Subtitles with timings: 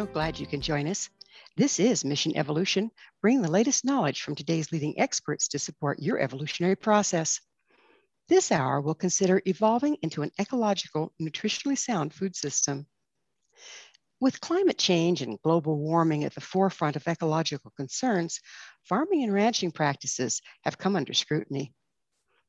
[0.00, 1.10] So glad you can join us.
[1.58, 2.90] This is Mission Evolution,
[3.20, 7.38] bringing the latest knowledge from today's leading experts to support your evolutionary process.
[8.26, 12.86] This hour will consider evolving into an ecological, nutritionally sound food system.
[14.20, 18.40] With climate change and global warming at the forefront of ecological concerns,
[18.84, 21.74] farming and ranching practices have come under scrutiny.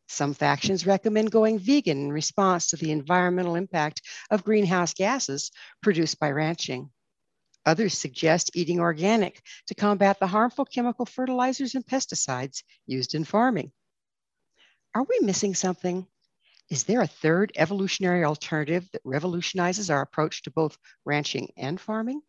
[0.07, 6.17] Some factions recommend going vegan in response to the environmental impact of greenhouse gases produced
[6.17, 6.89] by ranching.
[7.65, 13.71] Others suggest eating organic to combat the harmful chemical fertilizers and pesticides used in farming.
[14.95, 16.07] Are we missing something?
[16.69, 22.21] Is there a third evolutionary alternative that revolutionizes our approach to both ranching and farming?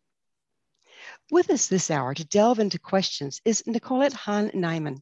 [1.31, 5.01] With us this hour to delve into questions is Nicolette Hahn Niman.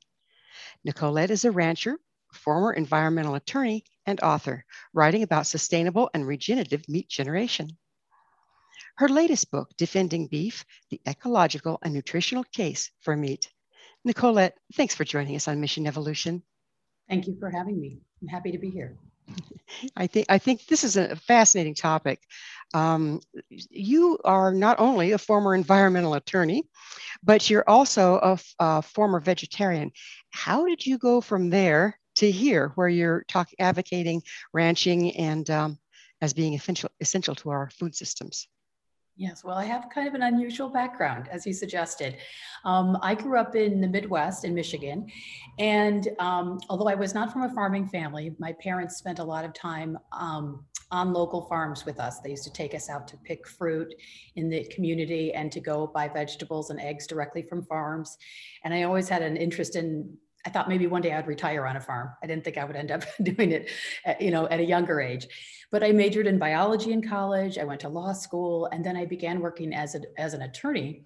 [0.84, 1.98] Nicolette is a rancher,
[2.34, 7.78] former environmental attorney, and author, writing about sustainable and regenerative meat generation.
[9.02, 13.50] Her latest book, Defending Beef The Ecological and Nutritional Case for Meat.
[14.06, 16.44] Nicolette, thanks for joining us on Mission Evolution.
[17.10, 17.98] Thank you for having me.
[18.22, 18.96] I'm happy to be here.
[19.96, 22.22] I think I think this is a fascinating topic.
[22.76, 26.66] Um, you are not only a former environmental attorney,
[27.24, 29.94] but you're also a, a, former vegetarian.
[30.30, 34.22] How did you go from there to here, where you're talking advocating
[34.54, 35.80] ranching and um,
[36.22, 38.48] as being essential essential to our food systems?
[39.22, 42.18] Yes, well, I have kind of an unusual background, as you suggested.
[42.66, 45.12] Um, I grew up in the Midwest in Michigan.
[45.60, 49.46] And um, although I was not from a farming family, my parents spent a lot
[49.46, 52.20] of time um, on local farms with us.
[52.20, 53.94] They used to take us out to pick fruit
[54.38, 58.18] in the community and to go buy vegetables and eggs directly from farms.
[58.64, 61.76] And I always had an interest in I thought maybe one day I'd retire on
[61.76, 62.10] a farm.
[62.24, 63.70] I didn't think I would end up doing it,
[64.06, 65.28] at, you know, at a younger age.
[65.72, 67.58] But I majored in biology in college.
[67.58, 71.04] I went to law school, and then I began working as a, as an attorney.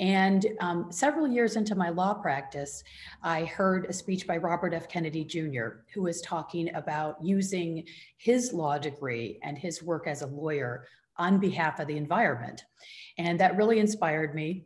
[0.00, 2.82] And um, several years into my law practice,
[3.22, 4.88] I heard a speech by Robert F.
[4.88, 7.84] Kennedy Jr., who was talking about using
[8.16, 10.86] his law degree and his work as a lawyer
[11.16, 12.64] on behalf of the environment.
[13.18, 14.64] And that really inspired me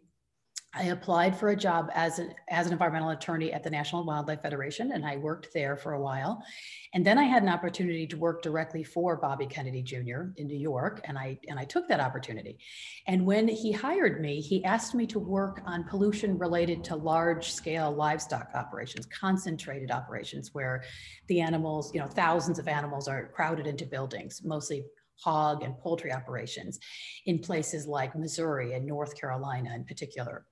[0.75, 4.43] I applied for a job as an, as an environmental attorney at the National Wildlife
[4.43, 6.45] Federation, and I worked there for a while.
[6.93, 10.31] And then I had an opportunity to work directly for Bobby Kennedy Jr.
[10.37, 12.59] in New York, and I and I took that opportunity.
[13.07, 17.93] And when he hired me, he asked me to work on pollution related to large-scale
[17.93, 20.84] livestock operations, concentrated operations where
[21.28, 24.84] the animals, you know, thousands of animals are crowded into buildings, mostly
[25.17, 26.78] hog and poultry operations
[27.25, 30.45] in places like Missouri and North Carolina in particular.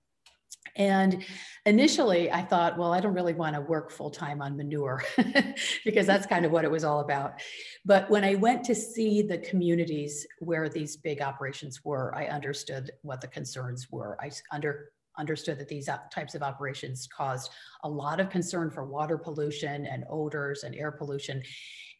[0.77, 1.25] And
[1.65, 5.03] initially, I thought, well, I don't really want to work full time on manure
[5.85, 7.41] because that's kind of what it was all about.
[7.85, 12.91] But when I went to see the communities where these big operations were, I understood
[13.03, 14.19] what the concerns were.
[14.21, 17.51] I under, understood that these types of operations caused
[17.83, 21.43] a lot of concern for water pollution and odors and air pollution.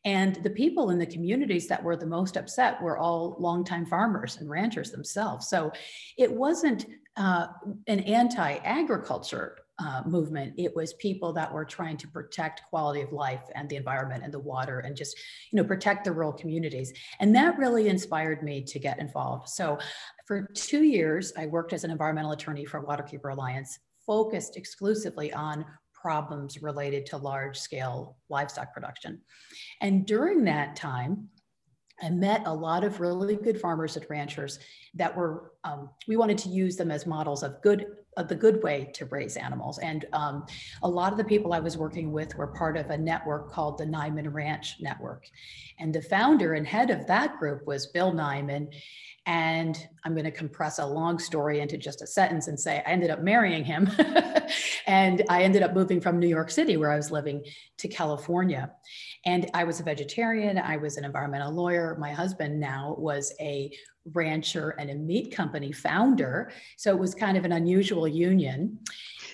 [0.05, 4.37] And the people in the communities that were the most upset were all longtime farmers
[4.37, 5.49] and ranchers themselves.
[5.49, 5.73] So
[6.17, 6.87] it wasn't
[7.17, 7.47] uh,
[7.87, 10.55] an anti-agriculture uh, movement.
[10.57, 14.33] It was people that were trying to protect quality of life and the environment and
[14.33, 15.19] the water and just,
[15.51, 16.93] you know, protect the rural communities.
[17.21, 19.49] And that really inspired me to get involved.
[19.49, 19.79] So
[20.27, 25.65] for two years, I worked as an environmental attorney for Waterkeeper Alliance, focused exclusively on
[25.93, 29.21] problems related to large scale livestock production.
[29.81, 31.29] And during that time,
[32.03, 34.59] I met a lot of really good farmers and ranchers
[34.95, 38.63] that were, um, we wanted to use them as models of good, of the good
[38.63, 39.79] way to raise animals.
[39.79, 40.47] And um,
[40.83, 43.79] a lot of the people I was working with were part of a network called
[43.79, 45.25] the Niman Ranch Network.
[45.79, 48.69] And the founder and head of that group was Bill Niman.
[49.27, 52.91] And I'm going to compress a long story into just a sentence and say I
[52.91, 53.91] ended up marrying him.
[54.87, 57.45] and I ended up moving from New York City, where I was living,
[57.79, 58.71] to California.
[59.25, 61.97] And I was a vegetarian, I was an environmental lawyer.
[61.99, 63.73] My husband now was a
[64.15, 66.53] rancher and a meat company founder.
[66.77, 68.79] So it was kind of an unusual union.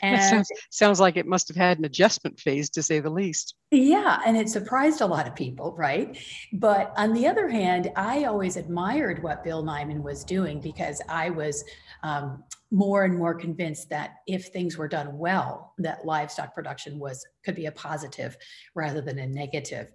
[0.12, 3.54] And sounds, sounds like it must have had an adjustment phase to say the least.
[3.70, 6.18] Yeah, and it surprised a lot of people, right?
[6.54, 11.30] But on the other hand, I always admired what Bill Niman was doing because I
[11.30, 11.64] was
[12.02, 17.24] um, more and more convinced that if things were done well, that livestock production was
[17.44, 18.36] could be a positive
[18.74, 19.88] rather than a negative.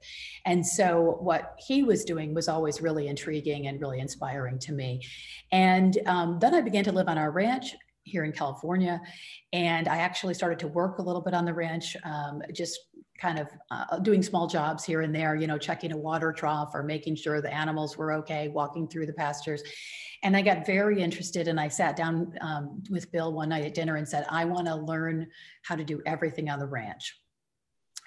[0.45, 5.01] And so what he was doing was always really intriguing and really inspiring to me.
[5.51, 7.75] And um, then I began to live on our ranch
[8.07, 9.01] here in California.
[9.54, 12.80] And I actually started to work a little bit on the ranch, um, just
[13.19, 16.71] kind of uh, doing small jobs here and there, you know, checking a water trough
[16.74, 19.62] or making sure the animals were okay, walking through the pastures.
[20.24, 23.74] And I got very interested and I sat down um, with Bill one night at
[23.74, 25.27] dinner and said, I want to learn
[25.63, 27.19] how to do everything on the ranch.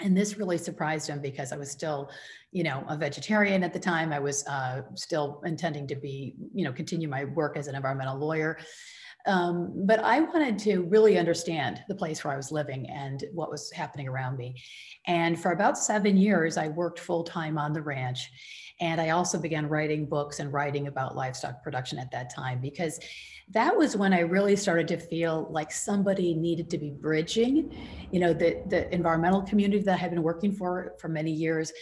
[0.00, 2.10] And this really surprised him because I was still,
[2.52, 4.12] you know, a vegetarian at the time.
[4.12, 8.18] I was uh, still intending to be, you know, continue my work as an environmental
[8.18, 8.58] lawyer.
[9.26, 13.50] Um, but I wanted to really understand the place where I was living and what
[13.50, 14.62] was happening around me.
[15.06, 18.30] And for about seven years, I worked full time on the ranch.
[18.80, 22.98] And I also began writing books and writing about livestock production at that time because
[23.50, 27.76] that was when I really started to feel like somebody needed to be bridging,
[28.10, 31.72] you know, the, the environmental community that I had been working for for many years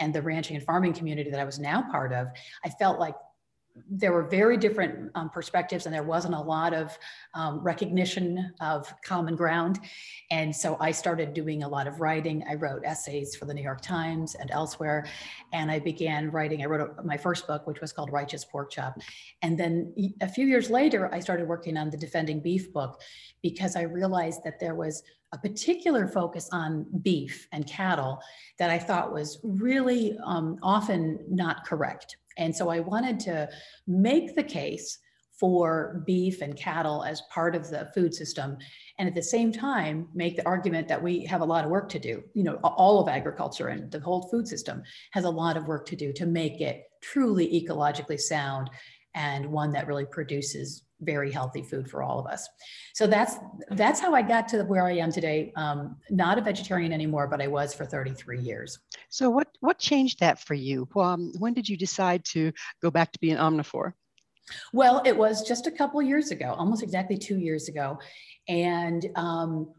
[0.00, 2.28] and the ranching and farming community that I was now part of.
[2.64, 3.14] I felt like
[3.90, 6.98] there were very different um, perspectives and there wasn't a lot of
[7.34, 9.80] um, recognition of common ground.
[10.30, 12.44] And so i started doing a lot of writing.
[12.48, 15.06] I wrote essays for the new york times and elsewhere.
[15.52, 18.98] And i began writing i wrote my first book which was called righteous pork chop.
[19.42, 23.00] And then a few years later i started working on the defending beef book
[23.42, 25.02] because i realized that there was
[25.32, 28.20] a particular focus on beef and cattle
[28.58, 32.16] that I thought was really um, often not correct.
[32.38, 33.48] And so I wanted to
[33.86, 34.98] make the case
[35.38, 38.56] for beef and cattle as part of the food system
[38.98, 41.88] and at the same time make the argument that we have a lot of work
[41.88, 42.22] to do.
[42.34, 44.82] You know all of agriculture and the whole food system
[45.12, 48.70] has a lot of work to do to make it truly ecologically sound
[49.14, 52.48] and one that really produces very healthy food for all of us.
[52.94, 53.36] So that's
[53.70, 55.52] that's how I got to where I am today.
[55.56, 58.78] Um, not a vegetarian anymore, but I was for 33 years.
[59.08, 60.88] So what what changed that for you?
[60.96, 62.52] Um, when did you decide to
[62.82, 63.92] go back to being an omnivore?
[64.72, 67.98] Well, it was just a couple years ago, almost exactly two years ago,
[68.48, 69.72] and um,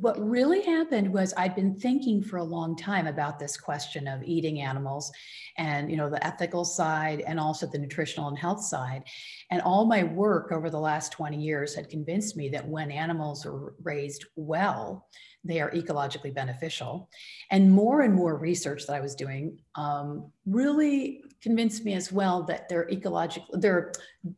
[0.00, 4.22] what really happened was I'd been thinking for a long time about this question of
[4.24, 5.12] eating animals
[5.56, 9.04] and you know the ethical side and also the nutritional and health side.
[9.50, 13.46] And all my work over the last 20 years had convinced me that when animals
[13.46, 15.06] are raised well
[15.44, 17.08] they are ecologically beneficial.
[17.52, 22.42] And more and more research that i was doing um, really convinced me as well
[22.42, 23.92] that they're ecologically they're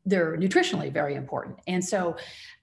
[0.04, 1.56] they're nutritionally very important.
[1.66, 2.16] And so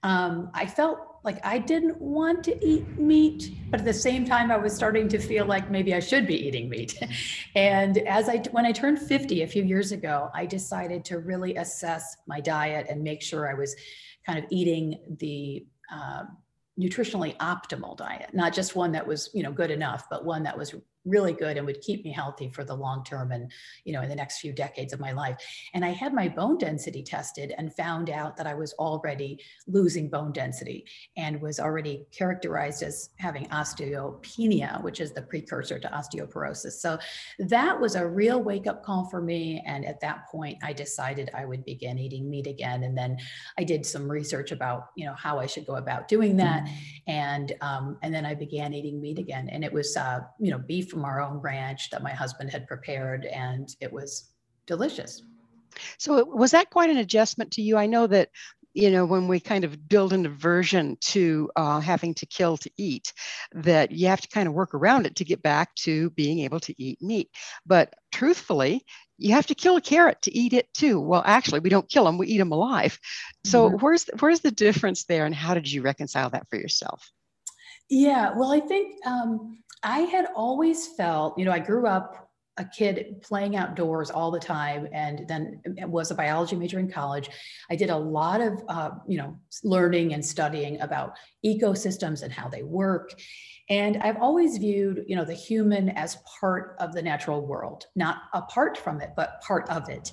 [0.04, 4.50] um, i felt like I didn't want to eat meat, but at the same time,
[4.50, 6.98] I was starting to feel like maybe I should be eating meat.
[7.54, 11.56] and as I, when I turned 50 a few years ago, I decided to really
[11.56, 13.76] assess my diet and make sure I was
[14.24, 16.22] kind of eating the uh,
[16.80, 20.56] nutritionally optimal diet, not just one that was, you know, good enough, but one that
[20.56, 20.74] was
[21.08, 23.50] really good and would keep me healthy for the long term and
[23.84, 25.36] you know in the next few decades of my life.
[25.74, 30.08] And i had my bone density tested and found out that i was already losing
[30.08, 30.84] bone density
[31.16, 36.72] and was already characterized as having osteopenia which is the precursor to osteoporosis.
[36.72, 36.98] So
[37.38, 39.62] that was a real wake up call for me.
[39.66, 42.82] And at that point i decided i would begin eating meat again.
[42.84, 43.18] And then
[43.58, 46.68] i did some research about you know how i should go about doing that.
[47.06, 49.48] And um, and then i began eating meat again.
[49.48, 52.66] And it was uh, you know beef from our own ranch that my husband had
[52.66, 54.32] prepared, and it was
[54.66, 55.22] delicious.
[55.96, 57.76] So, was that quite an adjustment to you?
[57.76, 58.30] I know that
[58.74, 62.70] you know when we kind of build an aversion to uh, having to kill to
[62.76, 63.12] eat
[63.52, 66.60] that you have to kind of work around it to get back to being able
[66.60, 67.30] to eat meat
[67.64, 68.84] but truthfully
[69.16, 72.04] you have to kill a carrot to eat it too well actually we don't kill
[72.04, 72.98] them we eat them alive
[73.42, 73.78] so mm-hmm.
[73.78, 77.10] where's where's the difference there and how did you reconcile that for yourself
[77.88, 82.64] yeah well i think um, I had always felt, you know, I grew up a
[82.64, 87.30] kid playing outdoors all the time and then was a biology major in college.
[87.70, 91.14] I did a lot of uh, you know learning and studying about
[91.46, 93.12] ecosystems and how they work.
[93.70, 98.22] And i've always viewed you know the human as part of the natural world not
[98.32, 100.12] apart from it but part of it.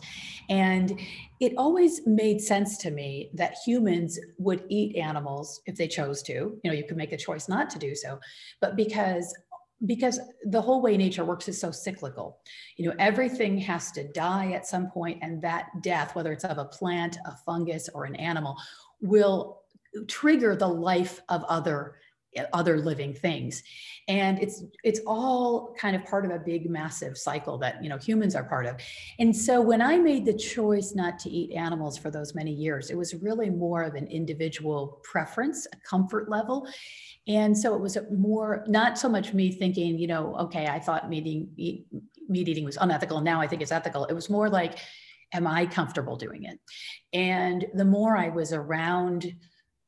[0.49, 0.99] And
[1.39, 6.33] it always made sense to me that humans would eat animals if they chose to.
[6.33, 8.19] You know you could make a choice not to do so.
[8.61, 9.33] But because
[9.85, 12.39] because the whole way nature works is so cyclical.
[12.77, 16.57] You know, everything has to die at some point, and that death, whether it's of
[16.57, 18.57] a plant, a fungus, or an animal,
[19.01, 19.61] will
[20.07, 21.95] trigger the life of other
[22.53, 23.63] other living things
[24.07, 27.97] and it's it's all kind of part of a big massive cycle that you know
[27.97, 28.75] humans are part of
[29.19, 32.89] and so when i made the choice not to eat animals for those many years
[32.89, 36.67] it was really more of an individual preference a comfort level
[37.27, 41.09] and so it was more, not so much me thinking, you know, okay, I thought
[41.09, 41.87] meat eating, eat,
[42.29, 43.21] meat eating was unethical.
[43.21, 44.05] Now I think it's ethical.
[44.05, 44.77] It was more like,
[45.33, 46.59] am I comfortable doing it?
[47.13, 49.33] And the more I was around,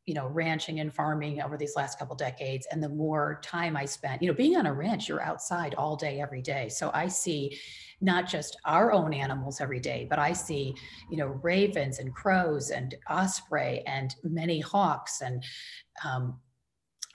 [0.07, 3.85] you know, ranching and farming over these last couple decades, and the more time I
[3.85, 6.69] spent, you know, being on a ranch, you're outside all day, every day.
[6.69, 7.59] So I see
[7.99, 10.73] not just our own animals every day, but I see,
[11.11, 15.43] you know, ravens and crows and osprey and many hawks and
[16.05, 16.39] um,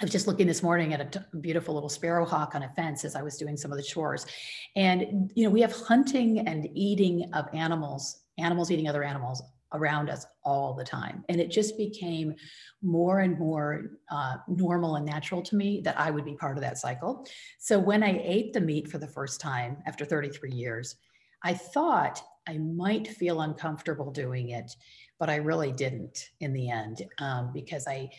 [0.00, 2.68] I was just looking this morning at a t- beautiful little sparrow hawk on a
[2.70, 4.26] fence as I was doing some of the chores.
[4.74, 9.44] And, you know, we have hunting and eating of animals, animals eating other animals
[9.74, 11.24] around us all the time.
[11.28, 12.34] And it just became
[12.82, 16.62] more and more uh, normal and natural to me that I would be part of
[16.62, 17.26] that cycle.
[17.58, 20.96] So when I ate the meat for the first time after 33 years,
[21.42, 24.70] I thought I might feel uncomfortable doing it,
[25.18, 28.10] but I really didn't in the end um, because I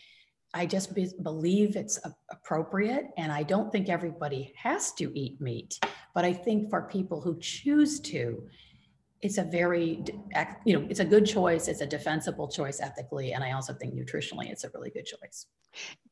[0.54, 3.08] I just be, believe it's a, appropriate.
[3.18, 5.80] And I don't think everybody has to eat meat,
[6.14, 8.44] but I think for people who choose to,
[9.24, 10.04] it's a very,
[10.66, 11.70] you know, it's a good choice.
[11.70, 13.32] It's a defensible choice ethically.
[13.32, 15.48] And I also think nutritionally, it's a really good choice.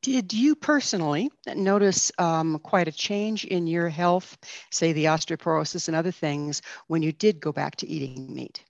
[0.00, 4.36] Did you personally notice um, quite a change in your health,
[4.70, 8.64] say the osteoporosis and other things, when you did go back to eating meat?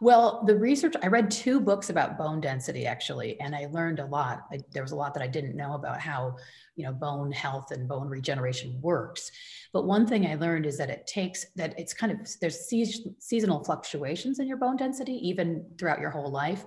[0.00, 4.06] Well, the research, I read two books about bone density actually, and I learned a
[4.06, 4.44] lot.
[4.52, 6.36] I, there was a lot that I didn't know about how,
[6.76, 9.30] you know, bone health and bone regeneration works.
[9.72, 12.68] But one thing I learned is that it takes, that it's kind of, there's
[13.18, 16.64] seasonal fluctuations in your bone density, even throughout your whole life.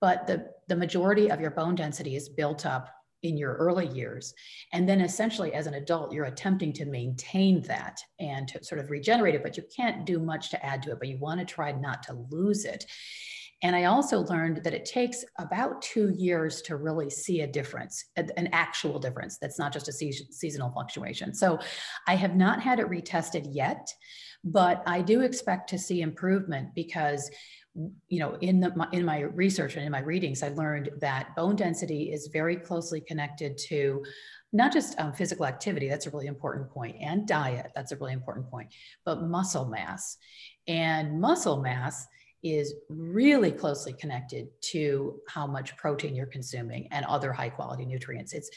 [0.00, 2.90] But the, the majority of your bone density is built up
[3.28, 4.34] in your early years.
[4.72, 8.90] And then essentially as an adult, you're attempting to maintain that and to sort of
[8.90, 11.46] regenerate it, but you can't do much to add to it, but you want to
[11.46, 12.84] try not to lose it.
[13.62, 18.04] And I also learned that it takes about two years to really see a difference,
[18.16, 21.32] an actual difference that's not just a seasonal fluctuation.
[21.32, 21.58] So
[22.06, 23.88] I have not had it retested yet,
[24.44, 27.30] but I do expect to see improvement because
[28.08, 31.56] you know, in the in my research and in my readings, I learned that bone
[31.56, 34.04] density is very closely connected to
[34.52, 38.12] not just um, physical activity, that's a really important point, and diet, that's a really
[38.12, 38.68] important point,
[39.04, 40.16] but muscle mass.
[40.66, 42.06] And muscle mass
[42.42, 48.32] is really closely connected to how much protein you're consuming and other high quality nutrients.
[48.32, 48.50] It's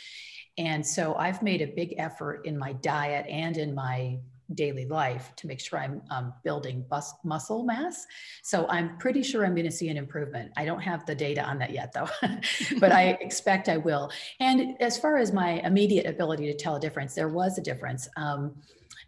[0.57, 4.19] and so I've made a big effort in my diet and in my
[4.55, 8.05] daily life to make sure I'm um, building bus- muscle mass.
[8.43, 10.51] So I'm pretty sure I'm going to see an improvement.
[10.57, 12.09] I don't have the data on that yet, though,
[12.79, 14.11] but I expect I will.
[14.39, 18.07] And as far as my immediate ability to tell a difference, there was a difference.
[18.17, 18.55] Um,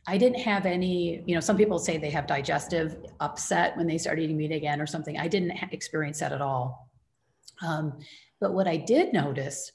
[0.08, 3.98] I didn't have any, you know, some people say they have digestive upset when they
[3.98, 5.18] start eating meat again or something.
[5.18, 6.90] I didn't experience that at all.
[7.62, 8.00] Um,
[8.40, 9.72] but what I did notice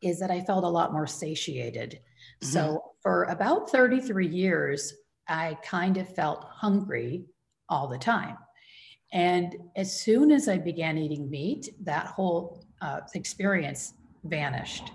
[0.00, 2.00] is that I felt a lot more satiated.
[2.42, 2.52] Mm-hmm.
[2.52, 4.94] So for about 33 years,
[5.28, 7.24] I kind of felt hungry
[7.68, 8.36] all the time.
[9.12, 14.90] And as soon as I began eating meat, that whole uh, experience vanished.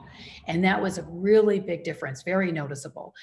[0.48, 3.14] And that was a really big difference, very noticeable.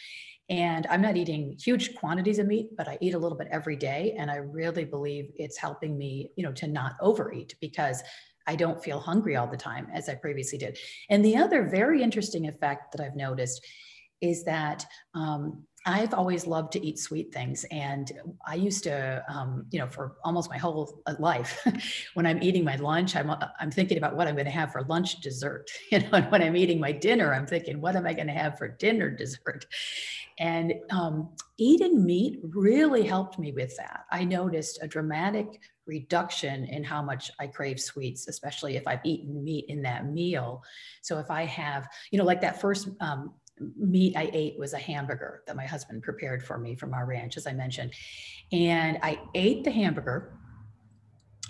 [0.50, 3.76] And I'm not eating huge quantities of meat, but I eat a little bit every
[3.76, 4.14] day.
[4.18, 8.02] And I really believe it's helping me, you know, to not overeat because
[8.46, 10.78] I don't feel hungry all the time as I previously did.
[11.10, 13.64] And the other very interesting effect that I've noticed
[14.22, 17.64] is that um, I've always loved to eat sweet things.
[17.70, 18.12] And
[18.46, 21.66] I used to, um, you know, for almost my whole uh, life,
[22.14, 24.70] when I'm eating my lunch, I'm, uh, I'm thinking about what I'm going to have
[24.70, 25.70] for lunch dessert.
[25.90, 28.34] You know, and when I'm eating my dinner, I'm thinking, what am I going to
[28.34, 29.64] have for dinner dessert?
[30.38, 34.04] And um, eating meat really helped me with that.
[34.12, 39.42] I noticed a dramatic reduction in how much I crave sweets, especially if I've eaten
[39.42, 40.62] meat in that meal.
[41.00, 43.32] So if I have, you know, like that first um,
[43.76, 47.36] meat I ate was a hamburger that my husband prepared for me from our ranch,
[47.36, 47.92] as I mentioned.
[48.52, 50.38] And I ate the hamburger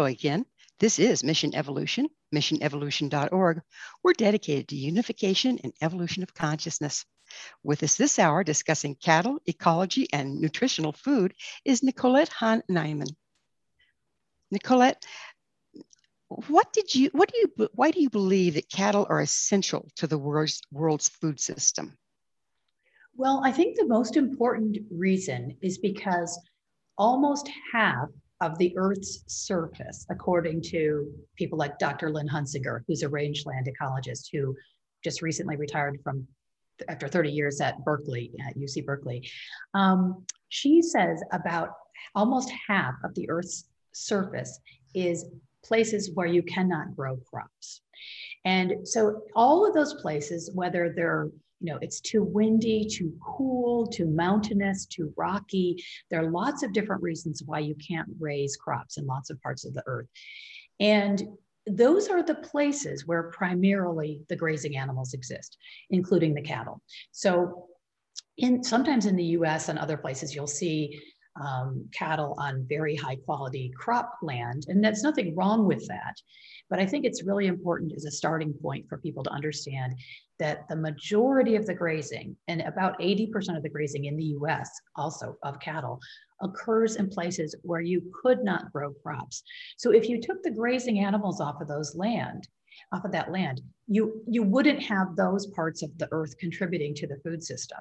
[0.08, 0.44] again.
[0.80, 3.62] This is Mission Evolution, missionevolution.org.
[4.02, 7.04] We're dedicated to unification and evolution of consciousness.
[7.62, 11.34] With us this hour discussing cattle, ecology, and nutritional food
[11.64, 13.14] is Nicolette Hahn Niman.
[14.50, 15.04] Nicolette,
[16.28, 20.06] what did you, what do you, why do you believe that cattle are essential to
[20.06, 21.96] the world's, world's food system?
[23.16, 26.38] Well, I think the most important reason is because
[26.96, 28.08] almost half
[28.40, 32.10] of the Earth's surface, according to people like Dr.
[32.10, 34.56] Lynn Huntsinger, who's a rangeland ecologist who
[35.02, 36.26] just recently retired from
[36.88, 39.28] after 30 years at Berkeley, at UC Berkeley.
[39.74, 41.70] Um, she says about
[42.14, 44.60] almost half of the Earth's surface
[44.94, 45.24] is
[45.64, 47.82] places where you cannot grow crops.
[48.44, 51.30] And so all of those places, whether they're
[51.60, 55.82] you know, it's too windy, too cool, too mountainous, too rocky.
[56.10, 59.64] There are lots of different reasons why you can't raise crops in lots of parts
[59.64, 60.06] of the earth.
[60.80, 61.22] And
[61.66, 65.58] those are the places where primarily the grazing animals exist,
[65.90, 66.80] including the cattle.
[67.12, 67.66] So
[68.38, 71.00] in sometimes in the US and other places, you'll see
[71.40, 74.64] um, cattle on very high quality crop land.
[74.68, 76.16] And there's nothing wrong with that.
[76.70, 79.94] But I think it's really important as a starting point for people to understand
[80.38, 84.70] that the majority of the grazing, and about 80% of the grazing in the US,
[84.96, 86.00] also of cattle,
[86.40, 89.42] occurs in places where you could not grow crops.
[89.76, 92.48] So if you took the grazing animals off of those land,
[92.92, 97.06] off of that land, you, you wouldn't have those parts of the earth contributing to
[97.06, 97.78] the food system.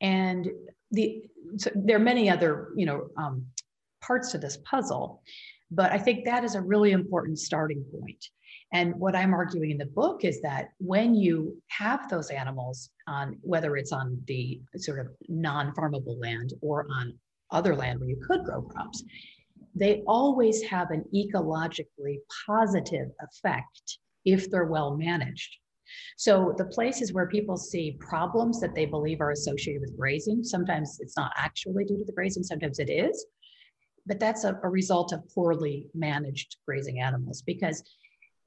[0.00, 0.48] And
[0.90, 1.22] the,
[1.56, 3.46] so there are many other, you know, um,
[4.00, 5.22] parts to this puzzle,
[5.70, 8.24] but I think that is a really important starting point.
[8.72, 13.38] And what I'm arguing in the book is that when you have those animals on,
[13.40, 17.14] whether it's on the sort of non farmable land or on
[17.50, 19.02] other land where you could grow crops,
[19.74, 25.56] they always have an ecologically positive effect if they're well managed.
[26.18, 30.98] So the places where people see problems that they believe are associated with grazing, sometimes
[31.00, 33.24] it's not actually due to the grazing, sometimes it is,
[34.04, 37.82] but that's a, a result of poorly managed grazing animals because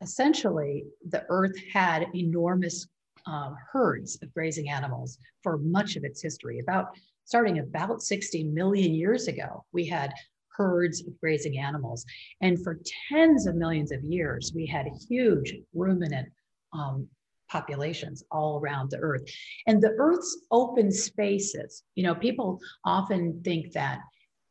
[0.02, 2.88] essentially the earth had enormous
[3.26, 6.60] um, herds of grazing animals for much of its history.
[6.60, 6.88] About
[7.26, 10.12] starting about 60 million years ago, we had
[10.50, 12.06] herds of grazing animals.
[12.42, 16.30] And for tens of millions of years, we had huge ruminant
[16.74, 17.08] um,
[17.50, 19.24] populations all around the earth.
[19.68, 24.00] And the earth's open spaces, you know, people often think that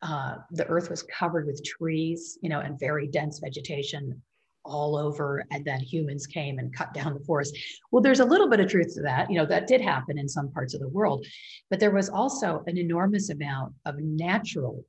[0.03, 4.21] uh, the earth was covered with trees, you know, and very dense vegetation
[4.65, 7.57] all over and then humans came and cut down the forest.
[7.91, 10.29] Well there's a little bit of truth to that you know that did happen in
[10.29, 11.27] some parts of the world
[11.71, 14.85] but there was also an enormous amount of natural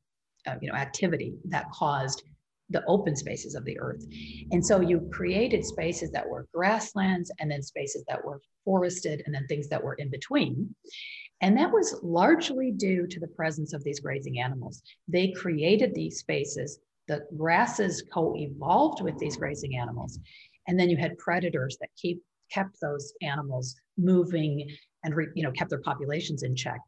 [0.47, 2.23] uh, you know activity that caused
[2.71, 4.05] the open spaces of the earth.
[4.51, 9.36] And so you created spaces that were grasslands and then spaces that were forested and
[9.36, 10.73] then things that were in between.
[11.41, 14.81] And that was largely due to the presence of these grazing animals.
[15.07, 16.79] They created these spaces
[17.12, 20.17] the grasses co-evolved with these grazing animals.
[20.67, 24.69] And then you had predators that keep kept those animals moving
[25.04, 26.80] and re, you know kept their populations in check.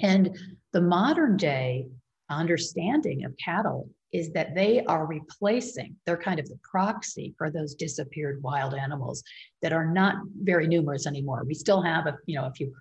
[0.00, 0.36] And
[0.72, 1.86] the modern day
[2.30, 7.74] understanding of cattle is that they are replacing, they're kind of the proxy for those
[7.74, 9.22] disappeared wild animals
[9.60, 11.44] that are not very numerous anymore.
[11.46, 12.72] We still have a, you know, a few,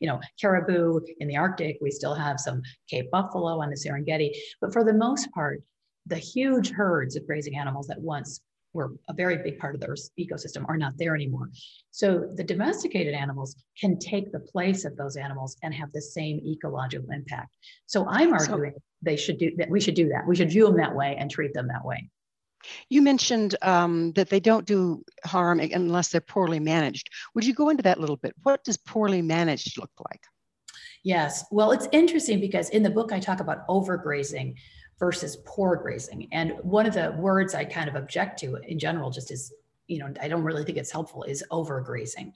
[0.00, 1.78] you know, caribou in the Arctic.
[1.82, 5.62] We still have some Cape buffalo on the Serengeti, but for the most part,
[6.08, 8.40] the huge herds of grazing animals that once
[8.74, 11.48] were a very big part of the Earth's ecosystem are not there anymore.
[11.90, 16.40] So the domesticated animals can take the place of those animals and have the same
[16.46, 17.56] ecological impact.
[17.86, 19.70] So I'm arguing so, they should do that.
[19.70, 20.26] We should do that.
[20.26, 22.10] We should view them that way and treat them that way.
[22.90, 27.08] You mentioned um, that they don't do harm unless they're poorly managed.
[27.34, 28.34] Would you go into that a little bit?
[28.42, 30.20] What does poorly managed look like?
[31.04, 31.44] Yes.
[31.50, 34.54] Well, it's interesting because in the book I talk about overgrazing
[34.98, 36.28] versus poor grazing.
[36.32, 39.52] And one of the words I kind of object to in general, just is,
[39.86, 42.32] you know, I don't really think it's helpful, is overgrazing.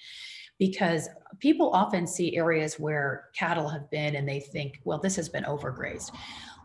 [0.59, 1.09] Because
[1.41, 5.45] people often see areas where cattle have been and they think, well, this has been
[5.45, 6.15] overgrazed.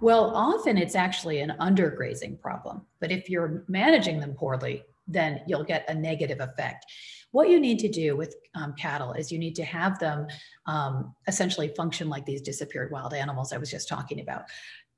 [0.01, 2.85] Well, often it's actually an undergrazing problem.
[2.99, 6.85] But if you're managing them poorly, then you'll get a negative effect.
[7.31, 10.27] What you need to do with um, cattle is you need to have them
[10.65, 14.43] um, essentially function like these disappeared wild animals I was just talking about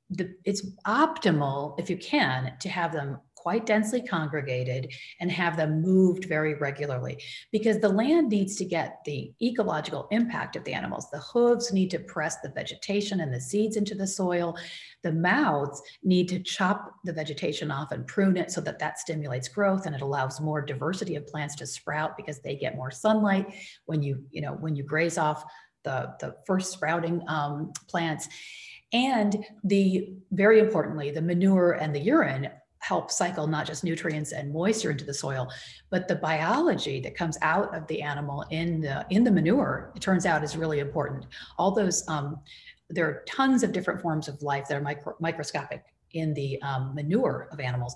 [0.10, 4.92] the, it's optimal if you can to have them quite densely congregated
[5.22, 7.18] and have them moved very regularly
[7.54, 11.10] because the land needs to get the ecological impact of the animals.
[11.10, 14.58] The hooves need to press the vegetation and the seeds into the soil.
[15.04, 19.48] The mouths need to chop the vegetation off and prune it so that that stimulates
[19.48, 23.54] growth and it allows more diversity of plants to sprout because they get more sunlight
[23.86, 25.46] when you, you know, when you graze off
[25.84, 28.28] the, the first sprouting um, plants.
[28.94, 32.50] And the very importantly, the manure and the urine
[32.80, 35.50] help cycle not just nutrients and moisture into the soil,
[35.90, 39.92] but the biology that comes out of the animal in the in the manure.
[39.96, 41.26] It turns out is really important.
[41.58, 42.40] All those um,
[42.90, 46.96] there are tons of different forms of life that are micro, microscopic in the um,
[46.96, 47.96] manure of animals.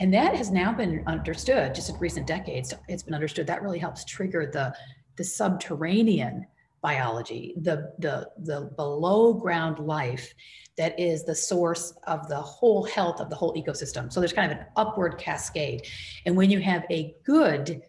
[0.00, 2.74] And that has now been understood just in recent decades.
[2.88, 4.74] It's been understood that really helps trigger the,
[5.16, 6.46] the subterranean
[6.84, 10.34] biology, the, the, the below ground life
[10.76, 14.12] that is the source of the whole health of the whole ecosystem.
[14.12, 15.86] So there's kind of an upward cascade.
[16.26, 17.80] And when you have a good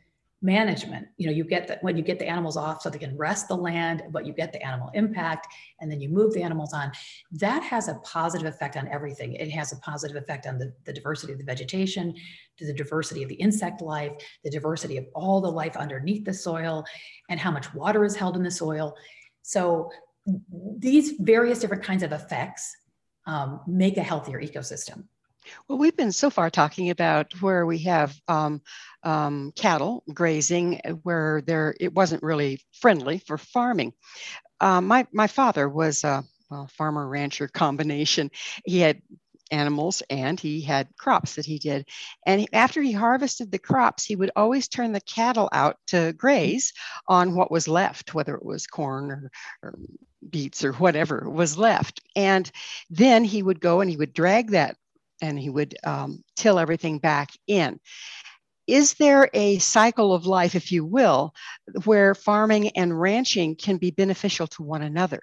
[0.46, 1.08] management.
[1.18, 3.48] You know you get that when you get the animals off so they can rest
[3.48, 5.48] the land but you get the animal impact
[5.82, 6.92] and then you move the animals on.
[7.32, 9.34] That has a positive effect on everything.
[9.34, 12.14] It has a positive effect on the, the diversity of the vegetation
[12.58, 16.34] to the diversity of the insect life the diversity of all the life underneath the
[16.34, 16.86] soil
[17.30, 18.96] and how much water is held in the soil.
[19.42, 19.90] So
[20.78, 22.76] these various different kinds of effects
[23.28, 25.06] um, make a healthier ecosystem
[25.68, 28.62] well, we've been so far talking about where we have um,
[29.04, 33.94] um, cattle grazing, uh, where there it wasn't really friendly for farming.
[34.60, 38.32] Uh, my my father was a well, farmer rancher combination.
[38.66, 39.02] He had
[39.52, 41.88] animals and he had crops that he did.
[42.26, 46.74] And after he harvested the crops, he would always turn the cattle out to graze
[47.08, 49.32] on what was left, whether it was corn or,
[49.62, 49.76] or
[50.30, 52.02] beets or whatever was left.
[52.16, 52.50] And
[52.90, 54.78] then he would go and he would drag that
[55.22, 57.80] and he would um, till everything back in.
[58.68, 61.34] Is there a cycle of life, if you will,
[61.84, 65.22] where farming and ranching can be beneficial to one another?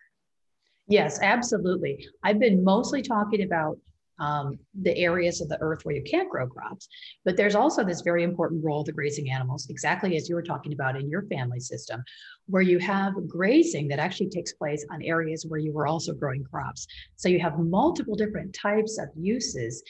[0.87, 2.07] Yes, absolutely.
[2.23, 3.79] I've been mostly talking about
[4.19, 6.89] um, the areas of the earth where you can't grow crops.
[7.25, 10.43] But there's also this very important role of the grazing animals, exactly as you were
[10.43, 12.03] talking about in your family system,
[12.47, 16.45] where you have grazing that actually takes place on areas where you were also growing
[16.45, 16.87] crops.
[17.17, 19.83] So you have multiple different types of uses.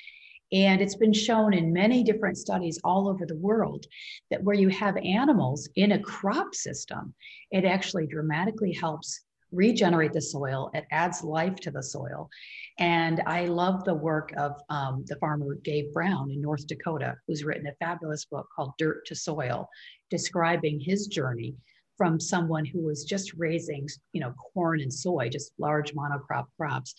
[0.53, 3.87] And it's been shown in many different studies all over the world
[4.31, 7.15] that where you have animals in a crop system,
[7.51, 10.71] it actually dramatically helps regenerate the soil.
[10.75, 12.29] It adds life to the soil.
[12.79, 17.45] And I love the work of um, the farmer Gabe Brown in North Dakota, who's
[17.45, 19.69] written a fabulous book called Dirt to Soil,
[20.11, 21.55] describing his journey
[21.97, 26.95] from someone who was just raising, you know, corn and soy, just large monocrop crops,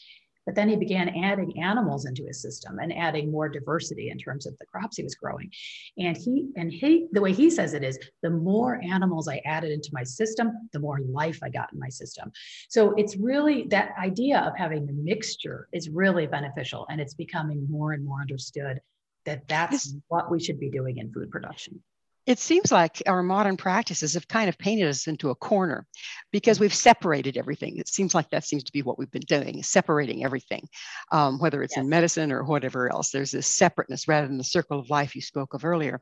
[0.45, 4.45] but then he began adding animals into his system and adding more diversity in terms
[4.45, 5.51] of the crops he was growing.
[5.97, 9.71] And he and he the way he says it is the more animals I added
[9.71, 12.32] into my system, the more life I got in my system.
[12.69, 17.65] So it's really that idea of having the mixture is really beneficial and it's becoming
[17.69, 18.79] more and more understood
[19.25, 21.82] that that's what we should be doing in food production
[22.25, 25.86] it seems like our modern practices have kind of painted us into a corner
[26.31, 27.77] because we've separated everything.
[27.77, 30.67] It seems like that seems to be what we've been doing, separating everything,
[31.12, 31.83] um, whether it's yes.
[31.83, 33.12] in medicine or whatever else.
[33.12, 36.01] There's this separateness rather than the circle of life you spoke of earlier.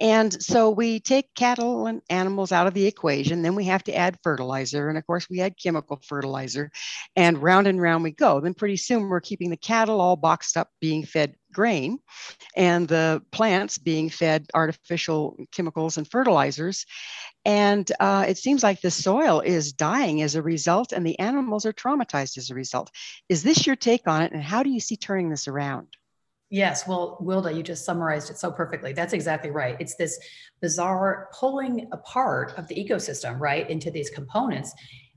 [0.00, 3.42] And so we take cattle and animals out of the equation.
[3.42, 4.88] Then we have to add fertilizer.
[4.88, 6.70] And of course, we add chemical fertilizer,
[7.14, 8.40] and round and round we go.
[8.40, 11.98] Then pretty soon we're keeping the cattle all boxed up, being fed grain,
[12.56, 16.84] and the plants being fed artificial chemicals and fertilizers.
[17.46, 21.64] And uh, it seems like the soil is dying as a result, and the animals
[21.64, 22.90] are traumatized as a result.
[23.28, 24.32] Is this your take on it?
[24.32, 25.88] And how do you see turning this around?
[26.50, 28.92] Yes, well, Wilda, you just summarized it so perfectly.
[28.92, 29.76] That's exactly right.
[29.80, 30.18] It's this
[30.60, 34.72] bizarre pulling apart of the ecosystem, right, into these components.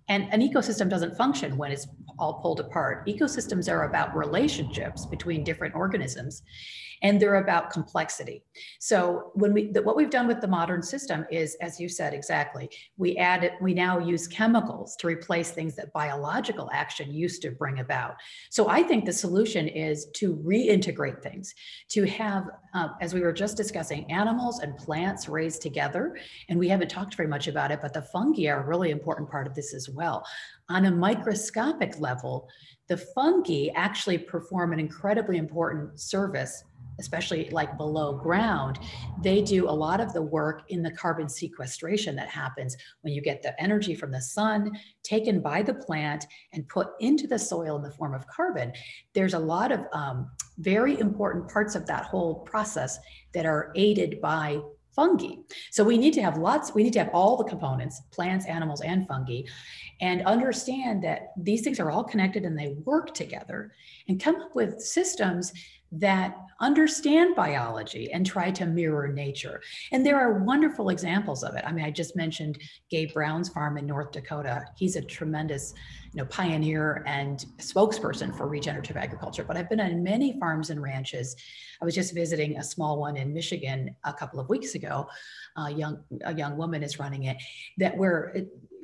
[0.10, 3.06] And an ecosystem doesn't function when it's all pulled apart.
[3.08, 6.44] Ecosystems are about relationships between different organisms
[7.02, 8.44] and they're about complexity.
[8.80, 12.14] So when we the, what we've done with the modern system is, as you said
[12.14, 17.52] exactly, we add we now use chemicals to replace things that biological action used to
[17.52, 18.16] bring about.
[18.50, 21.54] So I think the solution is to reintegrate things,
[21.90, 26.18] to have, uh, as we were just discussing, animals and plants raised together.
[26.50, 29.30] And we haven't talked very much about it, but the fungi are a really important
[29.30, 30.26] part of this as well.
[30.70, 32.50] On a microscopic level,
[32.88, 36.64] the fungi actually perform an incredibly important service
[37.00, 38.80] especially like below ground,
[39.22, 43.22] they do a lot of the work in the carbon sequestration that happens when you
[43.22, 44.72] get the energy from the sun
[45.04, 48.72] taken by the plant and put into the soil in the form of carbon.
[49.14, 53.00] There's a lot of um, very important parts of that whole process
[53.34, 54.60] that are aided by
[54.98, 55.36] fungi.
[55.72, 58.82] So we need to have lots, we need to have all the components, plants, animals,
[58.82, 59.44] and fungi,
[60.02, 63.72] and understand that these things are all connected and they work together
[64.10, 65.54] and come up with systems
[65.92, 69.62] that understand biology and try to mirror nature.
[69.92, 71.64] And there are wonderful examples of it.
[71.66, 74.66] I mean, I just mentioned Gabe Brown's farm in North Dakota.
[74.76, 75.74] He's a tremendous,
[76.18, 79.44] know, pioneer and spokesperson for regenerative agriculture.
[79.44, 81.36] But I've been on many farms and ranches.
[81.82, 85.08] I was just visiting a small one in Michigan a couple of weeks ago.
[85.56, 87.38] A young a young woman is running it
[87.78, 88.36] that where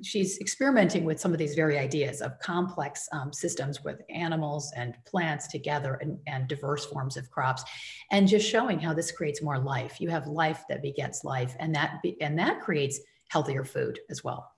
[0.04, 4.96] she's experimenting with some of these very ideas of complex um, systems with animals and
[5.06, 7.64] plants together and, and diverse forms of crops
[8.12, 11.74] and just showing how this creates more life you have life that begets life and
[11.74, 14.52] that be, and that creates healthier food as well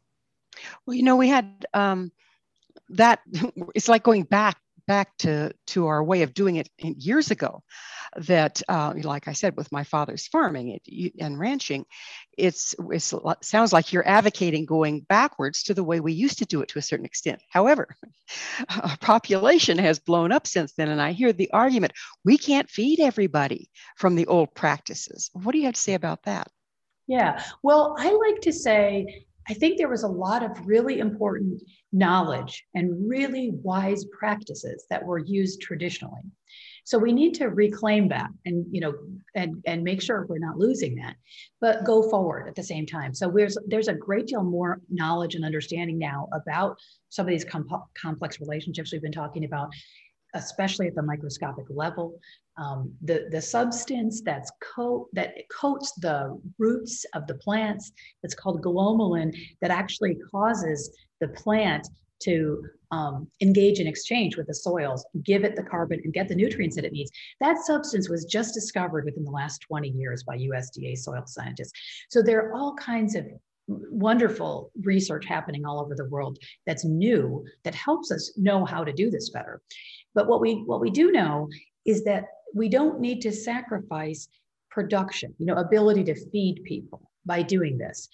[0.87, 2.11] well you know we had um,
[2.89, 3.19] that
[3.73, 7.63] it's like going back back to to our way of doing it years ago
[8.17, 10.79] that uh, like i said with my father's farming
[11.19, 11.85] and ranching
[12.37, 16.61] it's it sounds like you're advocating going backwards to the way we used to do
[16.61, 17.41] it to a certain extent.
[17.49, 17.95] However
[18.69, 21.93] our population has blown up since then and i hear the argument
[22.23, 25.29] we can't feed everybody from the old practices.
[25.33, 26.47] What do you have to say about that?
[27.07, 27.41] Yeah.
[27.63, 32.63] Well i like to say I think there was a lot of really important knowledge
[32.73, 36.21] and really wise practices that were used traditionally.
[36.83, 38.93] So we need to reclaim that and you know
[39.33, 41.15] and and make sure we're not losing that,
[41.59, 43.13] but go forward at the same time.
[43.13, 46.77] So there's there's a great deal more knowledge and understanding now about
[47.09, 49.69] some of these complex relationships we've been talking about
[50.35, 52.19] especially at the microscopic level.
[52.57, 57.91] Um, the, the substance that's coat, that coats the roots of the plants,
[58.23, 61.87] it's called glomalin, that actually causes the plant
[62.23, 66.35] to um, engage in exchange with the soils, give it the carbon and get the
[66.35, 67.11] nutrients that it needs.
[67.41, 71.73] That substance was just discovered within the last 20 years by USDA soil scientists.
[72.09, 73.25] So there are all kinds of
[73.67, 78.93] wonderful research happening all over the world that's new that helps us know how to
[78.93, 79.61] do this better
[80.15, 81.47] but what we what we do know
[81.85, 84.27] is that we don't need to sacrifice
[84.71, 88.09] production you know ability to feed people by doing this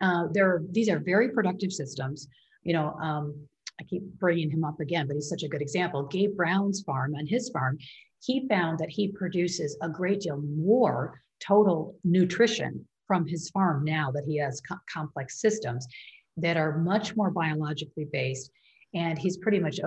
[0.00, 2.28] uh, there are, these are very productive systems
[2.62, 3.34] you know um,
[3.80, 7.14] i keep bringing him up again but he's such a good example gabe brown's farm
[7.14, 7.76] on his farm
[8.22, 14.10] he found that he produces a great deal more total nutrition from his farm now
[14.10, 15.86] that he has co- complex systems
[16.36, 18.50] that are much more biologically based.
[18.96, 19.78] And he's pretty much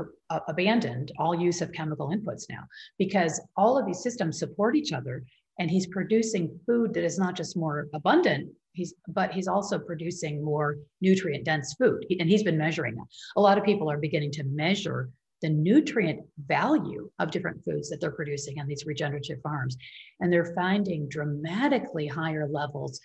[0.48, 2.64] abandoned all use of chemical inputs now
[3.00, 5.24] because all of these systems support each other.
[5.58, 10.46] And he's producing food that is not just more abundant, he's but he's also producing
[10.46, 12.06] more nutrient dense food.
[12.20, 13.08] And he's been measuring that.
[13.36, 15.10] A lot of people are beginning to measure
[15.42, 19.76] the nutrient value of different foods that they're producing on these regenerative farms.
[20.20, 23.00] And they're finding dramatically higher levels.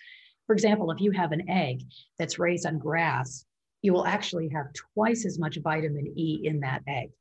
[0.45, 1.81] For example, if you have an egg
[2.19, 3.45] that's raised on grass,
[3.85, 7.11] you will actually have twice as much vitamin E in that egg.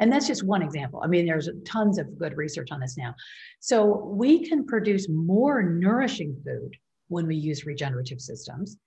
[0.00, 1.02] And that's just one example.
[1.04, 3.14] I mean, there's tons of good research on this now.
[3.60, 6.76] So we can produce more nourishing food
[7.08, 8.78] when we use regenerative systems.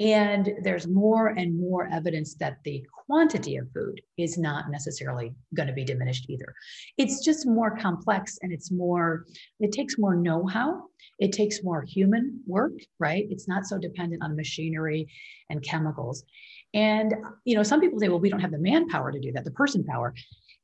[0.00, 5.68] And there's more and more evidence that the quantity of food is not necessarily going
[5.68, 6.52] to be diminished either.
[6.98, 9.24] It's just more complex and it's more,
[9.60, 10.84] it takes more know how.
[11.20, 13.26] It takes more human work, right?
[13.30, 15.06] It's not so dependent on machinery
[15.48, 16.24] and chemicals.
[16.72, 19.44] And, you know, some people say, well, we don't have the manpower to do that,
[19.44, 20.12] the person power.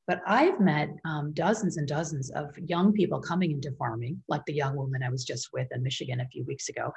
[0.09, 4.55] But I've met um, dozens and dozens of young people coming into farming, like the
[4.55, 6.93] young woman I was just with in Michigan a few weeks ago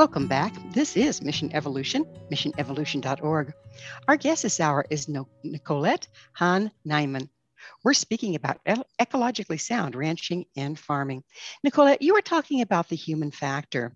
[0.03, 0.53] Welcome back.
[0.73, 3.53] This is Mission Evolution, missionevolution.org.
[4.05, 7.29] Our guest this hour is Nicolette Hahn Niman.
[7.83, 11.23] We're speaking about ecologically sound ranching and farming.
[11.63, 13.95] Nicolette, you were talking about the human factor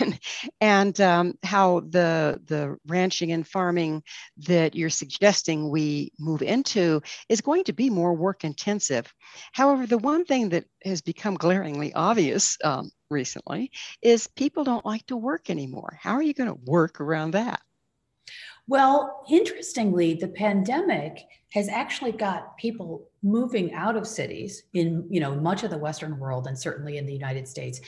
[0.00, 0.18] and,
[0.60, 4.02] and um, how the, the ranching and farming
[4.46, 9.12] that you're suggesting we move into is going to be more work intensive.
[9.52, 13.70] However, the one thing that has become glaringly obvious um, recently
[14.02, 15.98] is people don't like to work anymore.
[16.00, 17.60] How are you going to work around that?
[18.68, 25.36] Well, interestingly, the pandemic has actually got people moving out of cities in you know
[25.36, 27.80] much of the western world and certainly in the United States.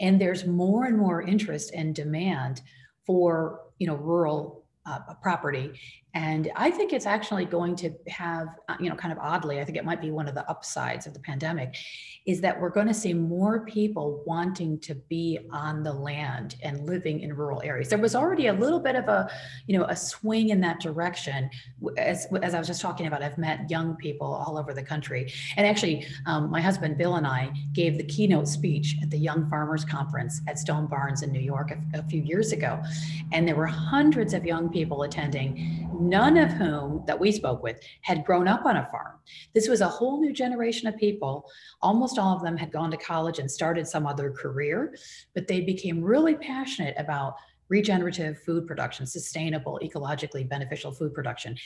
[0.00, 2.60] And there's more and more interest and demand
[3.06, 5.72] for you know rural uh, property
[6.14, 9.64] and I think it's actually going to have, uh, you know, kind of oddly, I
[9.64, 11.76] think it might be one of the upsides of the pandemic,
[12.24, 16.86] is that we're going to see more people wanting to be on the land and
[16.86, 17.88] living in rural areas.
[17.88, 19.30] There was already a little bit of a,
[19.66, 21.50] you know, a swing in that direction.
[21.98, 25.32] As, as I was just talking about, I've met young people all over the country.
[25.56, 29.48] And actually, um, my husband Bill and I gave the keynote speech at the Young
[29.50, 32.82] Farmers Conference at Stone Barns in New York a, a few years ago.
[33.32, 37.80] And there were hundreds of young people attending none of whom that we spoke with
[38.02, 39.18] had grown up on a farm.
[39.54, 41.50] This was a whole new generation of people.
[41.82, 44.94] Almost all of them had gone to college and started some other career,
[45.34, 47.34] but they became really passionate about
[47.68, 51.56] regenerative food production, sustainable, ecologically beneficial food production.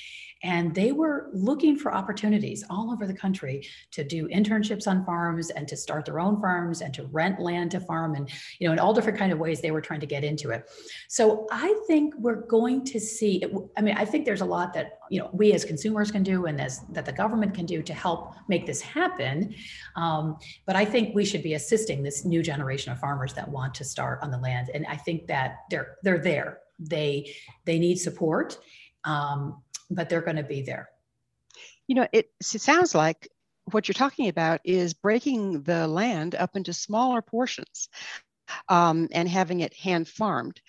[0.43, 5.51] And they were looking for opportunities all over the country to do internships on farms
[5.51, 8.73] and to start their own farms and to rent land to farm and, you know,
[8.73, 10.69] in all different kind of ways they were trying to get into it.
[11.09, 13.45] So I think we're going to see,
[13.77, 16.47] I mean, I think there's a lot that, you know, we as consumers can do
[16.47, 19.55] and that the government can do to help make this happen.
[19.95, 23.75] Um, but I think we should be assisting this new generation of farmers that want
[23.75, 24.71] to start on the land.
[24.73, 26.61] And I think that they're, they're there.
[26.79, 27.35] They,
[27.67, 28.57] they need support.
[29.05, 30.89] Um, but they're going to be there.
[31.89, 33.29] You know, it, it sounds like
[33.71, 37.91] what you're talking about is breaking the land up into smaller portions
[38.71, 40.63] um, and having it hand farmed.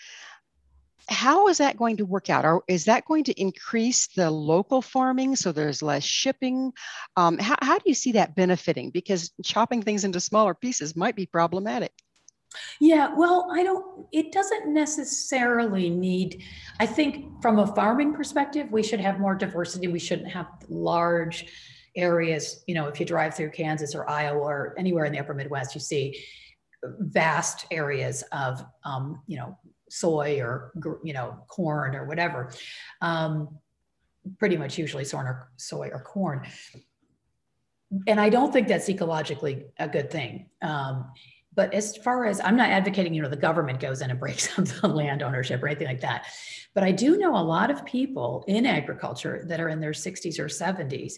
[1.10, 2.46] How is that going to work out?
[2.46, 6.72] Or is that going to increase the local farming so there's less shipping?
[7.18, 8.90] Um, how, how do you see that benefiting?
[8.90, 11.92] Because chopping things into smaller pieces might be problematic.
[12.80, 16.44] Yeah, well, I don't, it doesn't necessarily need,
[16.80, 19.88] I think from a farming perspective, we should have more diversity.
[19.88, 21.48] We shouldn't have large
[21.96, 22.64] areas.
[22.68, 25.74] You know, if you drive through Kansas or Iowa or anywhere in the upper Midwest,
[25.74, 26.24] you see
[26.84, 29.58] vast areas of, um, you know,
[29.94, 30.72] soy or
[31.04, 32.52] you know corn or whatever.
[33.02, 33.60] Um,
[34.40, 36.48] pretty much usually soy or soy or corn.
[38.08, 40.50] And I don't think that's ecologically a good thing.
[40.64, 41.12] Um,
[41.56, 44.48] but as far as I'm not advocating, you know, the government goes in and breaks
[44.60, 46.26] up the land ownership or anything like that.
[46.74, 50.40] But I do know a lot of people in agriculture that are in their 60s
[50.40, 51.14] or 70s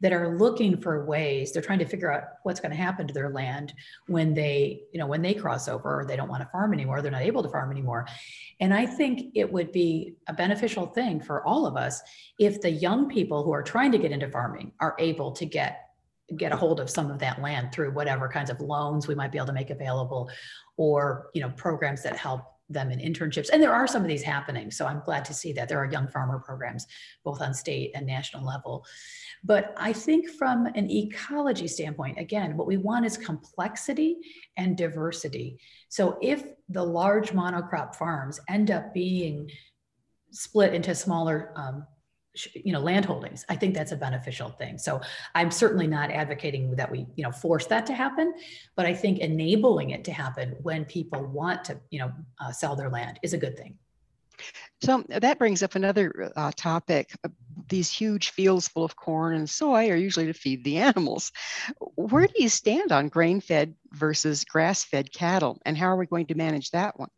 [0.00, 3.14] that are looking for ways, they're trying to figure out what's going to happen to
[3.14, 3.74] their land
[4.06, 7.02] when they, you know, when they cross over or they don't want to farm anymore,
[7.02, 8.06] they're not able to farm anymore.
[8.60, 12.02] And I think it would be a beneficial thing for all of us
[12.38, 15.89] if the young people who are trying to get into farming are able to get
[16.36, 19.32] get a hold of some of that land through whatever kinds of loans we might
[19.32, 20.30] be able to make available
[20.76, 23.50] or you know programs that help them in internships.
[23.52, 25.68] And there are some of these happening so i'm glad to see that.
[25.68, 26.86] There are young farmer programs
[27.24, 28.84] both on state and national level.
[29.42, 34.18] But i think from an ecology standpoint again what we want is complexity
[34.56, 35.58] and diversity.
[35.88, 39.50] So if the large monocrop farms end up being
[40.30, 41.86] split into smaller um,
[42.54, 45.00] you know land holdings i think that's a beneficial thing so
[45.34, 48.34] i'm certainly not advocating that we you know force that to happen
[48.76, 52.76] but i think enabling it to happen when people want to you know uh, sell
[52.76, 53.76] their land is a good thing
[54.82, 57.12] so that brings up another uh, topic.
[57.68, 61.30] These huge fields full of corn and soy are usually to feed the animals.
[61.96, 66.06] Where do you stand on grain fed versus grass fed cattle, and how are we
[66.06, 67.10] going to manage that one?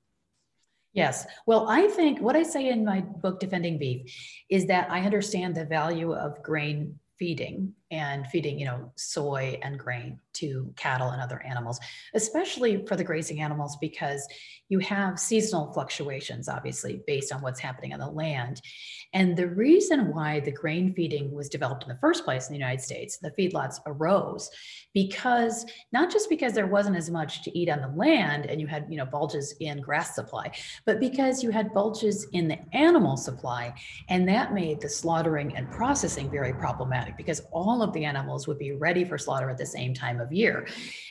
[0.92, 1.26] Yes.
[1.46, 4.12] Well, I think what I say in my book, Defending Beef,
[4.50, 9.78] is that I understand the value of grain feeding and feeding, you know, soy and
[9.78, 11.78] grain to cattle and other animals,
[12.14, 14.26] especially for the grazing animals, because
[14.70, 18.62] you have seasonal fluctuations, obviously, based on what's happening on the land.
[19.12, 22.58] And the reason why the grain feeding was developed in the first place in the
[22.58, 24.50] United States, the feedlots arose
[24.94, 28.66] because not just because there wasn't as much to eat on the land and you
[28.66, 30.50] had, you know, bulges in grass supply,
[30.86, 33.74] but because you had bulges in the animal supply.
[34.08, 38.58] And that made the slaughtering and processing very problematic because all of the animals would
[38.58, 40.66] be ready for slaughter at the same time of year.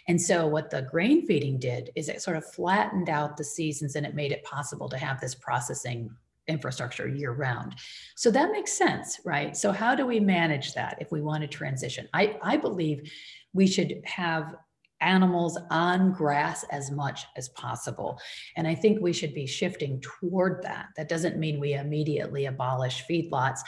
[0.08, 3.96] And so what the grain feeding did is it sort of flattened out the seasons
[3.96, 6.10] and it made it possible to have this processing
[6.48, 7.76] infrastructure year round.
[8.16, 9.56] So that makes sense, right?
[9.56, 12.08] So how do we manage that if we want to transition?
[12.14, 13.12] I, I believe
[13.54, 14.56] we should have
[15.02, 18.20] animals on grass as much as possible.
[18.56, 20.88] And I think we should be shifting toward that.
[20.96, 23.60] That doesn't mean we immediately abolish feedlots,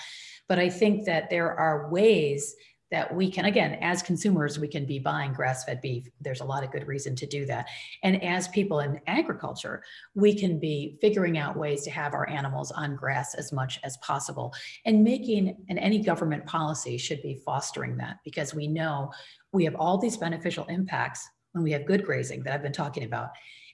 [0.48, 2.56] but I think that there are ways
[2.94, 6.08] that we can, again, as consumers, we can be buying grass fed beef.
[6.22, 7.66] There's a lot of good reason to do that.
[8.04, 9.84] And as people in agriculture,
[10.14, 13.98] we can be figuring out ways to have our animals on grass as much as
[13.98, 14.54] possible
[14.86, 19.12] and making, and any government policy should be fostering that because we know
[19.54, 23.06] we have all these beneficial impacts when we have good grazing that I've been talking
[23.06, 23.32] about.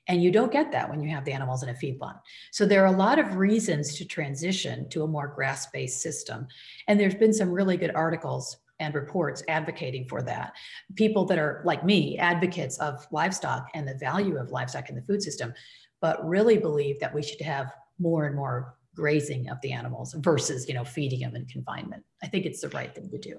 [0.08, 2.22] And you don't get that when you have the animals in a feedlot.
[2.52, 6.48] So there are a lot of reasons to transition to a more grass based system.
[6.88, 10.54] And there's been some really good articles and reports advocating for that.
[10.96, 15.02] People that are like me, advocates of livestock and the value of livestock in the
[15.02, 15.54] food system,
[16.02, 20.68] but really believe that we should have more and more grazing of the animals versus,
[20.68, 22.04] you know, feeding them in confinement.
[22.24, 23.38] I think it's the right thing to do.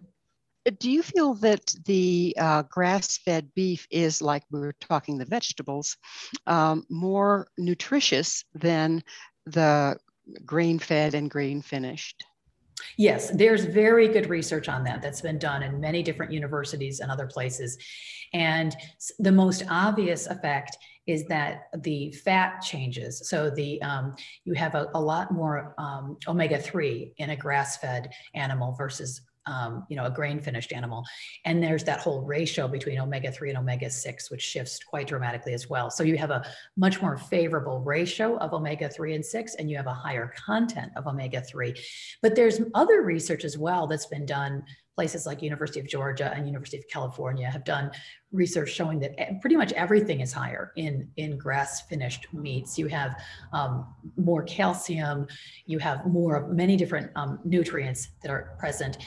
[0.79, 5.97] Do you feel that the uh, grass-fed beef is like we were talking the vegetables,
[6.47, 9.03] um, more nutritious than
[9.47, 9.97] the
[10.45, 12.25] grain-fed and grain-finished?
[12.97, 17.11] Yes, there's very good research on that that's been done in many different universities and
[17.11, 17.79] other places.
[18.33, 18.77] And
[19.19, 20.77] the most obvious effect
[21.07, 23.29] is that the fat changes.
[23.29, 24.15] So the um,
[24.45, 29.23] you have a, a lot more um, omega three in a grass fed animal versus
[29.47, 31.05] um, you know, a grain finished animal.
[31.45, 35.55] And there's that whole ratio between omega 3 and omega 6, which shifts quite dramatically
[35.55, 35.91] as well.
[35.91, 36.45] So you have a
[36.77, 40.93] much more favorable ratio of omega 3 and 6, and you have a higher content
[40.97, 41.75] of omega 3.
[42.23, 44.63] But there's other research as well that's been done
[45.01, 47.91] places like University of Georgia and University of California have done
[48.33, 52.79] research showing that pretty much everything is higher in in grass finished meats.
[52.79, 53.13] You have
[53.55, 53.73] um,
[54.19, 55.27] more calcium,
[55.65, 58.99] you have more of many different um, nutrients that are present,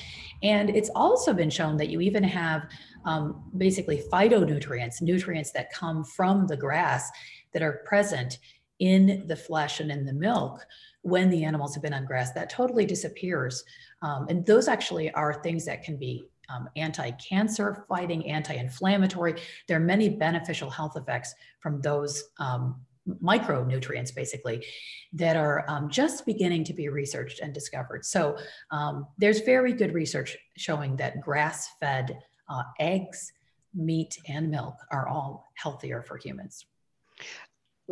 [0.41, 2.61] and it's also been shown that you even have
[3.05, 7.11] um, basically phytonutrients, nutrients that come from the grass
[7.51, 8.39] that are present
[8.79, 10.65] in the flesh and in the milk
[11.03, 12.31] when the animals have been on grass.
[12.31, 13.63] That totally disappears
[14.03, 19.35] um, and those actually are things that can be um, anti-cancer fighting, anti-inflammatory.
[19.67, 22.81] There are many beneficial health effects from those um,
[23.23, 24.65] micronutrients basically
[25.13, 28.05] that are um, just beginning to be researched and discovered.
[28.05, 28.37] So
[28.71, 33.31] um, there's very good research showing that grass-fed uh, eggs,
[33.73, 36.65] meat, and milk are all healthier for humans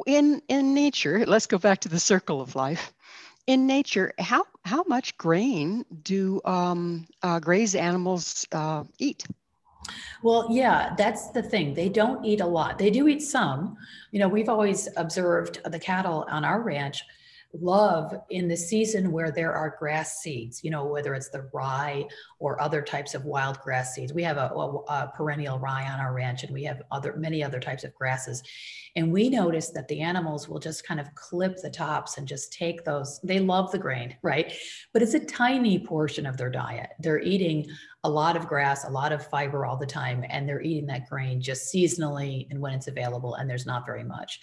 [0.08, 2.94] In in nature, let's go back to the circle of life.
[3.48, 9.26] In nature, how how much grain do um, uh, graze animals uh, eat?
[10.22, 11.74] Well, yeah, that's the thing.
[11.74, 12.78] They don't eat a lot.
[12.78, 13.78] They do eat some.
[14.12, 17.04] You know, we've always observed the cattle on our ranch
[17.54, 22.06] love in the season where there are grass seeds, you know, whether it's the rye
[22.40, 24.14] or other types of wild grass seeds.
[24.14, 27.44] We have a, a, a, perennial rye on our ranch and we have other many
[27.44, 28.44] other types of grasses.
[28.96, 32.54] And we notice that the animals will just kind of clip the tops and just
[32.54, 33.20] take those.
[33.24, 34.54] They love the grain, right?
[34.94, 36.92] But it's a tiny portion of their diet.
[37.00, 37.68] They're eating
[38.04, 41.08] a lot of grass, a lot of fiber all the time, and they're eating that
[41.08, 44.40] grain just seasonally and when it's available, and there's not very much.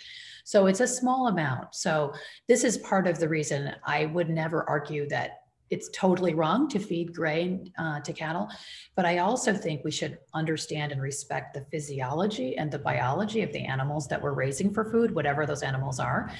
[0.49, 1.74] So it's a small amount.
[1.74, 2.14] So
[2.46, 6.78] this is part of the reason I would never argue that it's totally wrong to
[6.78, 8.49] feed grain uh, to cattle.
[8.96, 13.53] But I also think we should understand and respect the physiology and the biology of
[13.53, 16.32] the animals that we're raising for food, whatever those animals are.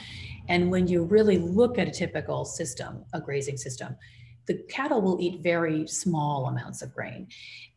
[0.49, 3.95] And when you really look at a typical system, a grazing system,
[4.47, 7.29] the cattle will eat very small amounts of grain.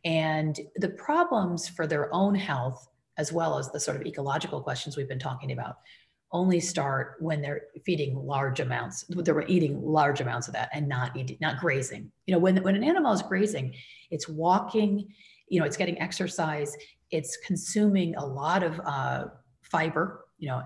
[0.06, 4.96] And the problems for their own health, as well as the sort of ecological questions
[4.96, 5.80] we've been talking about,
[6.34, 11.16] only start when they're feeding large amounts they're eating large amounts of that and not
[11.18, 12.12] eating not grazing.
[12.26, 13.76] You know when, when an animal is grazing
[14.10, 15.14] it's walking
[15.50, 16.76] you know it's getting exercise
[17.12, 19.26] it's consuming a lot of uh,
[19.62, 20.64] fiber you know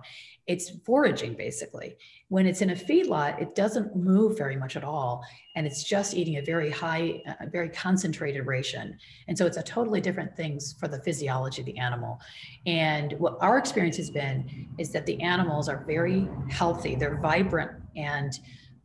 [0.48, 1.98] it's foraging basically.
[2.30, 5.24] When it's in a feedlot it doesn't move very much at all
[5.56, 8.98] and it's just eating a very high uh, a very concentrated ration.
[9.28, 12.20] And so it's a totally different things for the physiology of the animal.
[12.66, 16.96] And what our experience has been is that the animals are very healthy.
[16.96, 18.40] They're vibrant and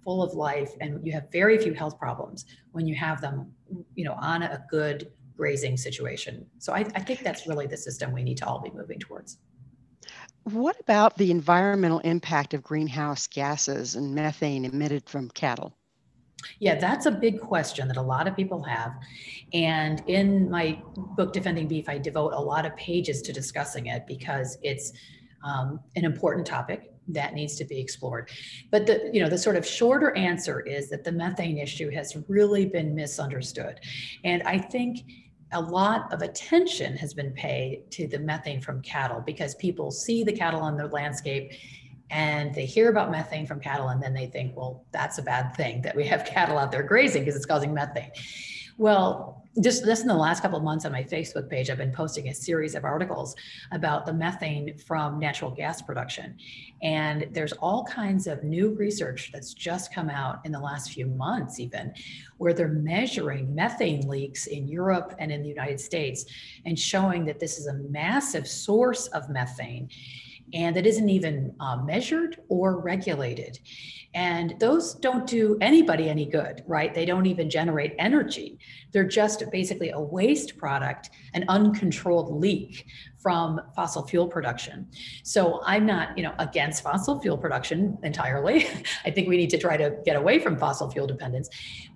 [0.05, 3.53] full of life and you have very few health problems when you have them
[3.95, 6.45] you know on a good grazing situation.
[6.59, 9.39] So I, I think that's really the system we need to all be moving towards
[10.45, 15.75] what about the environmental impact of greenhouse gases and methane emitted from cattle?
[16.59, 18.93] Yeah, that's a big question that a lot of people have.
[19.53, 24.07] And in my book, Defending Beef, I devote a lot of pages to discussing it
[24.07, 24.93] because it's
[25.45, 28.31] um, an important topic that needs to be explored.
[28.71, 32.17] But the, you know, the sort of shorter answer is that the methane issue has
[32.29, 33.81] really been misunderstood.
[34.25, 35.01] And I think
[35.53, 40.23] a lot of attention has been paid to the methane from cattle because people see
[40.23, 41.53] the cattle on their landscape
[42.11, 45.55] and they hear about methane from cattle and then they think, well, that's a bad
[45.57, 48.11] thing that we have cattle out there grazing because it's causing methane.
[48.79, 51.93] Well, just this in the last couple of months on my Facebook page, I've been
[51.93, 53.35] posting a series of articles
[53.73, 56.37] about the methane from natural gas production.
[56.83, 61.07] And there's all kinds of new research that's just come out in the last few
[61.07, 61.93] months, even
[62.39, 66.27] where they're measuring methane leaks in Europe and in the United States
[66.65, 69.89] and showing that this is a massive source of methane
[70.53, 73.59] and it isn't even uh, measured or regulated.
[74.13, 76.93] And those don't do anybody any good, right?
[76.93, 78.59] They don't even generate energy.
[78.91, 82.87] They're just basically a waste product, an uncontrolled leak
[83.19, 84.89] from fossil fuel production.
[85.23, 88.67] So I'm not, you know, against fossil fuel production entirely.
[89.05, 91.49] I think we need to try to get away from fossil fuel dependence.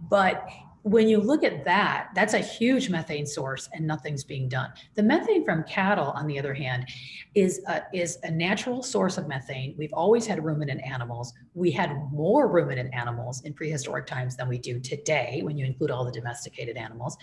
[0.08, 0.46] But
[0.84, 4.70] when you look at that, that's a huge methane source and nothing's being done.
[4.96, 6.86] The methane from cattle, on the other hand,
[7.34, 9.74] is a, is a natural source of methane.
[9.78, 11.32] We've always had ruminant animals.
[11.54, 15.90] We had more ruminant animals in prehistoric times than we do today when you include
[15.90, 17.16] all the domesticated animals.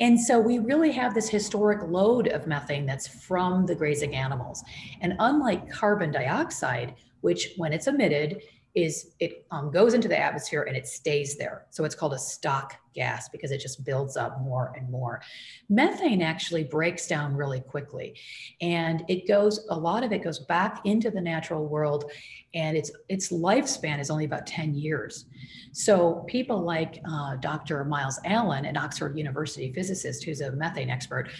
[0.00, 4.64] And so we really have this historic load of methane that's from the grazing animals.
[5.02, 8.40] And unlike carbon dioxide, which when it's emitted,
[8.76, 11.64] is it um, goes into the atmosphere and it stays there.
[11.70, 15.22] So it's called a stock gas because it just builds up more and more.
[15.70, 18.14] Methane actually breaks down really quickly
[18.60, 22.10] and it goes, a lot of it goes back into the natural world
[22.54, 25.24] and its, its lifespan is only about 10 years.
[25.72, 27.82] So people like uh, Dr.
[27.84, 31.30] Myles Allen, an Oxford University physicist who's a methane expert,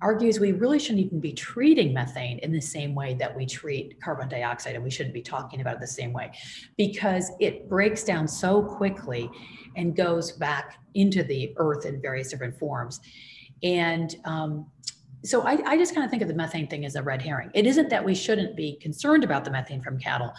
[0.00, 4.00] argues we really shouldn't even be treating methane in the same way that we treat
[4.00, 6.30] carbon dioxide, and we shouldn't be talking about it the same way
[6.76, 9.30] because it breaks down so quickly
[9.76, 13.00] and goes back into the earth in various different forms.
[13.62, 14.66] And um,
[15.24, 17.50] so I, I just kind of think of the methane thing as a red herring.
[17.54, 20.32] It isn't that we shouldn't be concerned about the methane from cattle,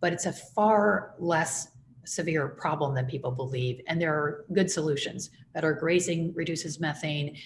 [0.00, 1.68] but it's a far less
[2.04, 3.80] severe problem than people believe.
[3.86, 5.30] And there are good solutions.
[5.54, 7.36] Better grazing reduces methane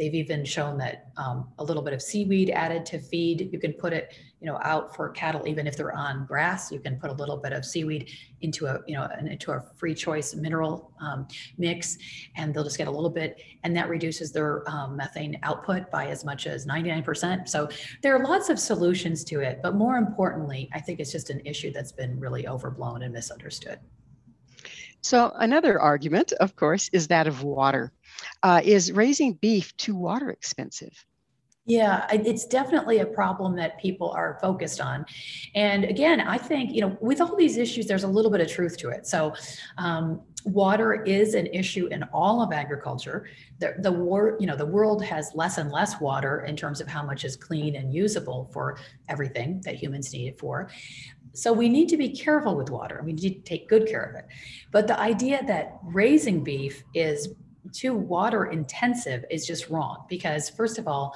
[0.00, 3.74] They've even shown that um, a little bit of seaweed added to feed, you can
[3.74, 7.10] put it, you know, out for cattle, even if they're on grass, you can put
[7.10, 8.08] a little bit of seaweed
[8.40, 11.28] into a, you know, into a free choice mineral um,
[11.58, 11.98] mix,
[12.36, 16.06] and they'll just get a little bit, and that reduces their um, methane output by
[16.06, 17.46] as much as 99%.
[17.46, 17.68] So
[18.02, 21.42] there are lots of solutions to it, but more importantly, I think it's just an
[21.44, 23.78] issue that's been really overblown and misunderstood.
[25.02, 27.92] So another argument, of course, is that of water.
[28.42, 31.04] Uh, is raising beef too water expensive?
[31.66, 35.04] Yeah, it's definitely a problem that people are focused on.
[35.54, 38.50] And again, I think, you know, with all these issues, there's a little bit of
[38.50, 39.06] truth to it.
[39.06, 39.34] So,
[39.78, 43.28] um, water is an issue in all of agriculture.
[43.58, 46.88] The, the war, you know, the world has less and less water in terms of
[46.88, 48.78] how much is clean and usable for
[49.08, 50.70] everything that humans need it for.
[51.34, 53.02] So we need to be careful with water.
[53.04, 54.26] We need to take good care of it.
[54.72, 57.28] But the idea that raising beef is
[57.72, 61.14] too water intensive is just wrong because first of all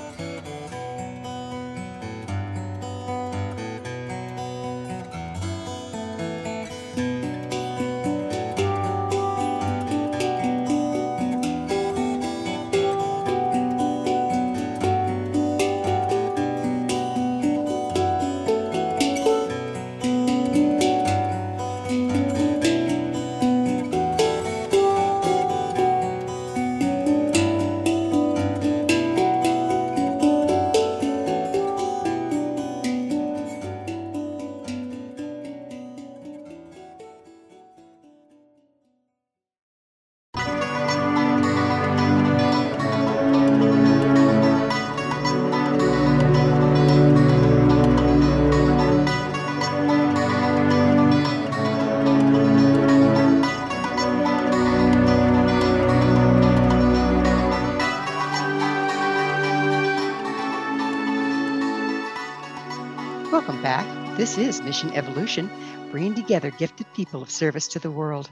[64.28, 65.48] This is Mission Evolution,
[65.90, 68.28] bringing together gifted people of service to the world.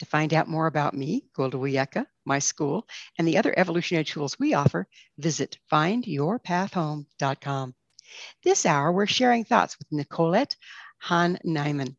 [0.00, 2.86] To find out more about me, Gwilda Wiyaka, my school,
[3.18, 4.86] and the other evolutionary tools we offer,
[5.16, 7.74] visit findyourpathhome.com.
[8.44, 10.56] This hour, we're sharing thoughts with Nicolette
[10.98, 11.96] Hahn Niman.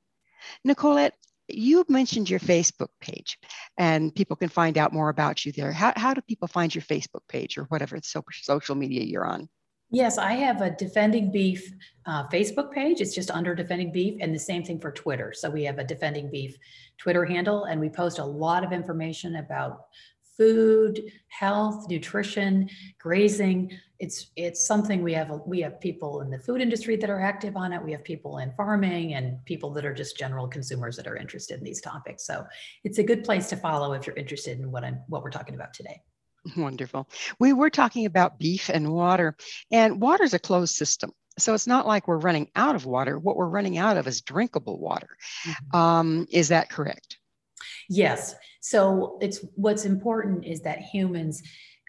[0.63, 1.15] Nicolette,
[1.47, 3.39] you mentioned your Facebook page,
[3.75, 5.71] and people can find out more about you there.
[5.71, 9.49] How, how do people find your Facebook page or whatever social media you're on?
[9.93, 11.69] Yes, I have a Defending Beef
[12.05, 13.01] uh, Facebook page.
[13.01, 15.33] It's just under Defending Beef, and the same thing for Twitter.
[15.35, 16.57] So we have a Defending Beef
[16.97, 19.87] Twitter handle, and we post a lot of information about
[20.37, 22.69] food, health, nutrition,
[22.99, 23.77] grazing.
[23.99, 25.29] It's it's something we have.
[25.45, 27.83] We have people in the food industry that are active on it.
[27.83, 31.57] We have people in farming and people that are just general consumers that are interested
[31.59, 32.25] in these topics.
[32.25, 32.45] So
[32.85, 35.55] it's a good place to follow if you're interested in what I'm what we're talking
[35.55, 36.01] about today.
[36.57, 37.07] Wonderful.
[37.39, 39.35] We were talking about beef and water,
[39.71, 41.11] and water is a closed system.
[41.37, 43.17] So it's not like we're running out of water.
[43.17, 45.09] What we're running out of is drinkable water.
[45.47, 45.77] Mm-hmm.
[45.77, 47.17] Um, is that correct?
[47.89, 48.35] Yes.
[48.59, 51.41] So it's what's important is that humans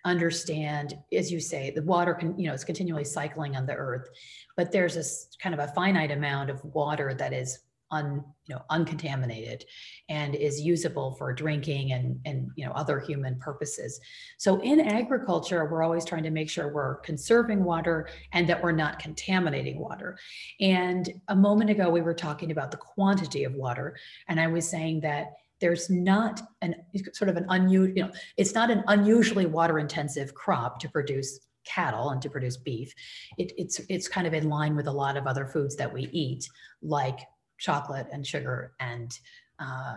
[0.04, 4.08] understand, as you say, the water can, you know, it's continually cycling on the earth,
[4.56, 7.58] but there's this kind of a finite amount of water that is
[7.92, 9.64] un, you know, uncontaminated
[10.08, 14.00] and is usable for drinking and, and you know, other human purposes.
[14.38, 18.72] So in agriculture, we're always trying to make sure we're conserving water and that we're
[18.72, 20.18] not contaminating water.
[20.60, 23.96] And a moment ago, we were talking about the quantity of water.
[24.28, 26.74] And I was saying that there's not an
[27.12, 31.46] sort of an unusual, you know, it's not an unusually water intensive crop to produce
[31.64, 32.92] cattle and to produce beef.
[33.38, 36.08] It, it's it's kind of in line with a lot of other foods that we
[36.12, 36.48] eat,
[36.82, 37.20] like
[37.62, 39.18] chocolate and sugar and
[39.58, 39.96] uh,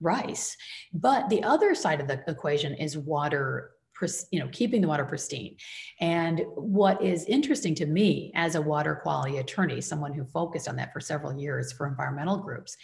[0.00, 0.56] rice.
[0.92, 3.72] But the other side of the equation is water
[4.30, 5.56] you know keeping the water pristine
[6.02, 10.76] and what is interesting to me as a water quality attorney someone who focused on
[10.76, 12.76] that for several years for environmental groups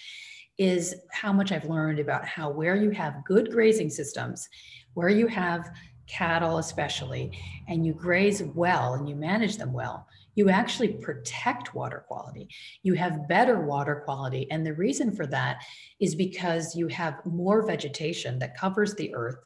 [0.58, 4.48] is how much I've learned about how where you have good grazing systems,
[4.94, 5.70] where you have
[6.12, 7.32] cattle especially,
[7.68, 12.48] and you graze well and you manage them well, you actually protect water quality.
[12.82, 14.46] You have better water quality.
[14.50, 15.62] And the reason for that
[16.00, 19.36] is because you have more vegetation that covers the earth.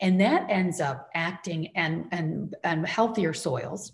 [0.00, 3.92] And that ends up acting and, and, and healthier soils.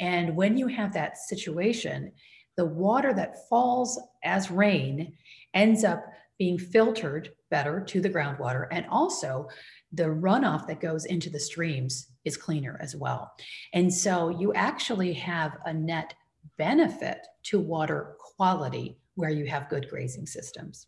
[0.00, 2.12] And when you have that situation,
[2.56, 5.12] the water that falls as rain
[5.54, 6.04] ends up
[6.38, 8.66] being filtered better to the groundwater.
[8.70, 9.48] And also,
[9.92, 13.32] the runoff that goes into the streams is cleaner as well.
[13.72, 16.14] And so you actually have a net
[16.58, 20.86] benefit to water quality where you have good grazing systems.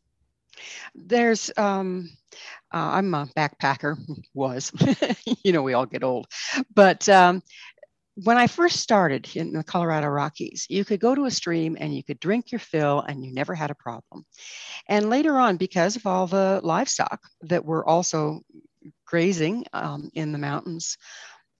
[0.95, 2.11] There's, um,
[2.75, 3.97] uh, I'm a backpacker,
[4.35, 4.73] was,
[5.45, 6.27] you know, we all get old.
[6.75, 7.43] But um,
[8.25, 11.95] when I first started in the Colorado Rockies, you could go to a stream and
[11.95, 14.27] you could drink your fill and you never had a problem.
[14.89, 18.41] And later on, because of all the livestock that were also
[19.09, 20.99] grazing um, in the mountains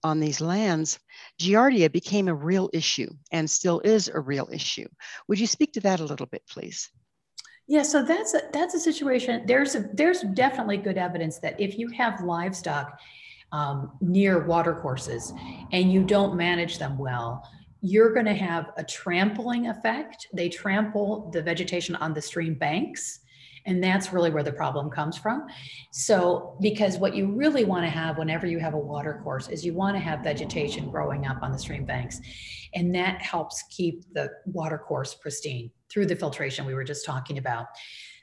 [0.03, 0.99] on these lands,
[1.39, 4.87] Giardia became a real issue and still is a real issue.
[5.27, 6.89] Would you speak to that a little bit, please?
[7.67, 9.45] Yeah, so that's a, that's a situation.
[9.45, 12.99] There's a, there's definitely good evidence that if you have livestock
[13.51, 15.33] um, near watercourses
[15.71, 17.47] and you don't manage them well,
[17.81, 20.27] you're going to have a trampling effect.
[20.33, 23.19] They trample the vegetation on the stream banks
[23.69, 25.45] and that's really where the problem comes from.
[25.91, 29.63] So, because what you really want to have whenever you have a water course is
[29.63, 32.19] you want to have vegetation growing up on the stream banks.
[32.73, 37.37] And that helps keep the water course pristine through the filtration we were just talking
[37.37, 37.67] about.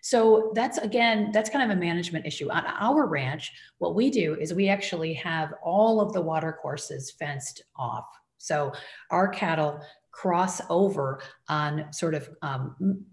[0.02, 2.50] So that's again, that's kind of a management issue.
[2.50, 7.12] On our ranch, what we do is we actually have all of the water courses
[7.12, 8.06] fenced off.
[8.38, 8.72] So
[9.12, 9.80] our cattle
[10.10, 13.04] cross over on sort of um,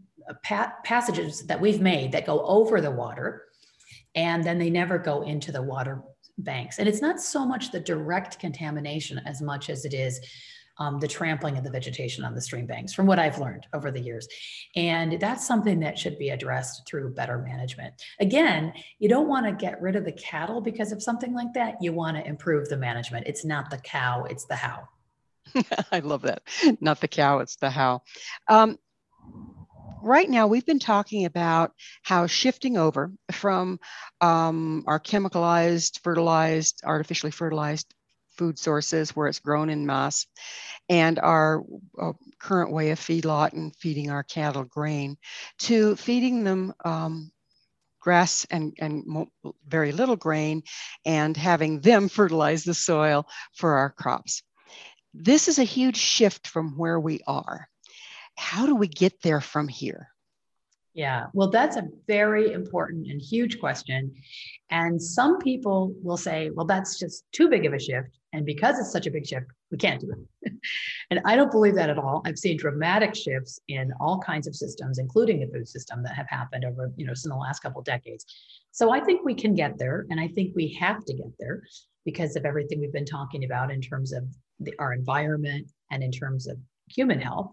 [0.43, 3.43] pa- passages that we've made that go over the water
[4.15, 6.03] and then they never go into the water
[6.37, 6.79] banks.
[6.79, 10.19] And it's not so much the direct contamination as much as it is
[10.79, 13.91] um, the trampling of the vegetation on the stream banks, from what I've learned over
[13.91, 14.27] the years.
[14.75, 17.93] And that's something that should be addressed through better management.
[18.19, 21.75] Again, you don't want to get rid of the cattle because of something like that.
[21.79, 23.27] You want to improve the management.
[23.27, 24.87] It's not the cow, it's the how.
[25.91, 26.41] I love that.
[26.81, 28.01] Not the cow, it's the how.
[28.49, 28.79] Um,
[30.03, 31.71] right now we've been talking about
[32.03, 33.79] how shifting over from
[34.21, 37.93] um, our chemicalized, fertilized, artificially fertilized
[38.37, 40.25] food sources where it's grown in mass
[40.89, 41.63] and our
[42.01, 45.17] uh, current way of feedlot and feeding our cattle grain
[45.59, 47.31] to feeding them um,
[47.99, 49.27] grass and, and
[49.67, 50.63] very little grain
[51.05, 53.25] and having them fertilize the soil
[53.55, 54.43] for our crops.
[55.13, 57.67] This is a huge shift from where we are
[58.35, 60.09] how do we get there from here?
[60.93, 64.13] Yeah, well, that's a very important and huge question.
[64.69, 68.09] And some people will say, well, that's just too big of a shift.
[68.31, 70.11] And because it's such a big shift, we can't do
[70.43, 70.53] it.
[71.09, 72.21] and I don't believe that at all.
[72.25, 76.27] I've seen dramatic shifts in all kinds of systems, including the food system, that have
[76.29, 78.25] happened over, you know, in the last couple of decades.
[78.71, 80.05] So I think we can get there.
[80.11, 81.63] And I think we have to get there
[82.05, 84.25] because of everything we've been talking about in terms of
[84.59, 86.57] the, our environment and in terms of
[86.89, 87.51] human health.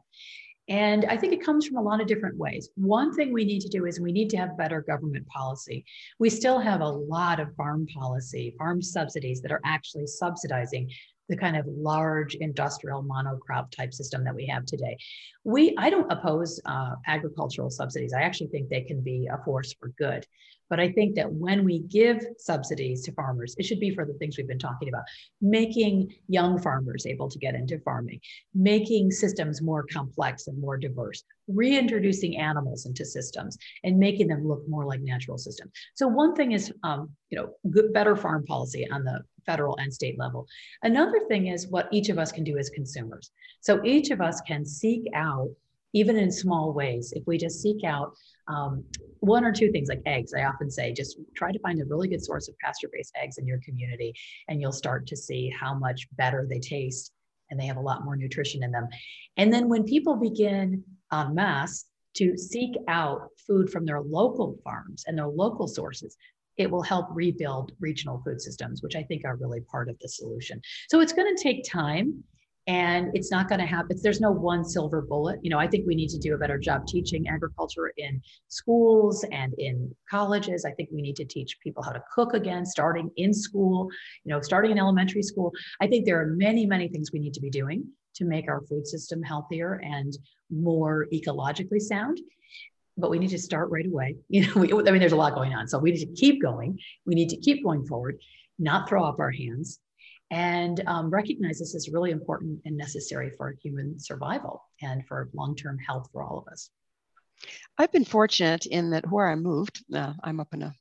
[0.71, 2.71] And I think it comes from a lot of different ways.
[2.77, 5.85] One thing we need to do is we need to have better government policy.
[6.21, 10.89] We still have a lot of farm policy, farm subsidies that are actually subsidizing
[11.31, 14.99] the kind of large industrial monocrop type system that we have today.
[15.45, 18.12] We, I don't oppose uh, agricultural subsidies.
[18.12, 20.26] I actually think they can be a force for good.
[20.70, 24.14] But I think that when we give subsidies to farmers, it should be for the
[24.14, 25.03] things we've been talking about
[25.43, 28.20] making young farmers able to get into farming,
[28.55, 34.62] making systems more complex and more diverse, reintroducing animals into systems and making them look
[34.68, 35.72] more like natural systems.
[35.97, 39.92] So, one thing is, um, you know, good, better farm policy on the federal and
[39.92, 40.46] state level.
[40.82, 43.30] Another thing is what each of us can do as consumers.
[43.61, 45.51] So, each of us can seek out
[45.92, 48.14] even in small ways, if we just seek out
[48.48, 48.84] um,
[49.20, 52.09] one or two things like eggs, I often say just try to find a really
[52.09, 54.14] good source of pasture based eggs in your community,
[54.48, 57.12] and you'll start to see how much better they taste
[57.51, 58.86] and they have a lot more nutrition in them.
[59.36, 65.05] And then when people begin en masse to seek out food from their local farms
[65.07, 66.16] and their local sources,
[66.61, 70.08] it will help rebuild regional food systems, which I think are really part of the
[70.08, 70.61] solution.
[70.90, 72.22] So it's going to take time
[72.66, 75.40] and it's not going to happen there's no one silver bullet.
[75.42, 79.24] You know i think we need to do a better job teaching agriculture in schools
[79.32, 80.66] and in colleges.
[80.66, 83.88] I think we need to teach people how to cook again starting in school
[84.24, 85.52] you know starting in elementary school.
[85.80, 87.84] I think there are many many things we need to be doing
[88.16, 90.12] to make our food system healthier and
[90.50, 92.20] more ecologically sound
[93.01, 94.16] but we need to start right away.
[94.28, 95.68] You know, we, I mean, there's a lot going on.
[95.68, 96.78] So we need to keep going.
[97.07, 98.18] We need to keep going forward,
[98.59, 99.80] not throw up our hands,
[100.30, 105.57] and um, recognize this is really important and necessary for human survival and for long
[105.57, 106.70] term health for all of us.
[107.78, 110.74] I've been fortunate in that where I moved, uh, I'm up in a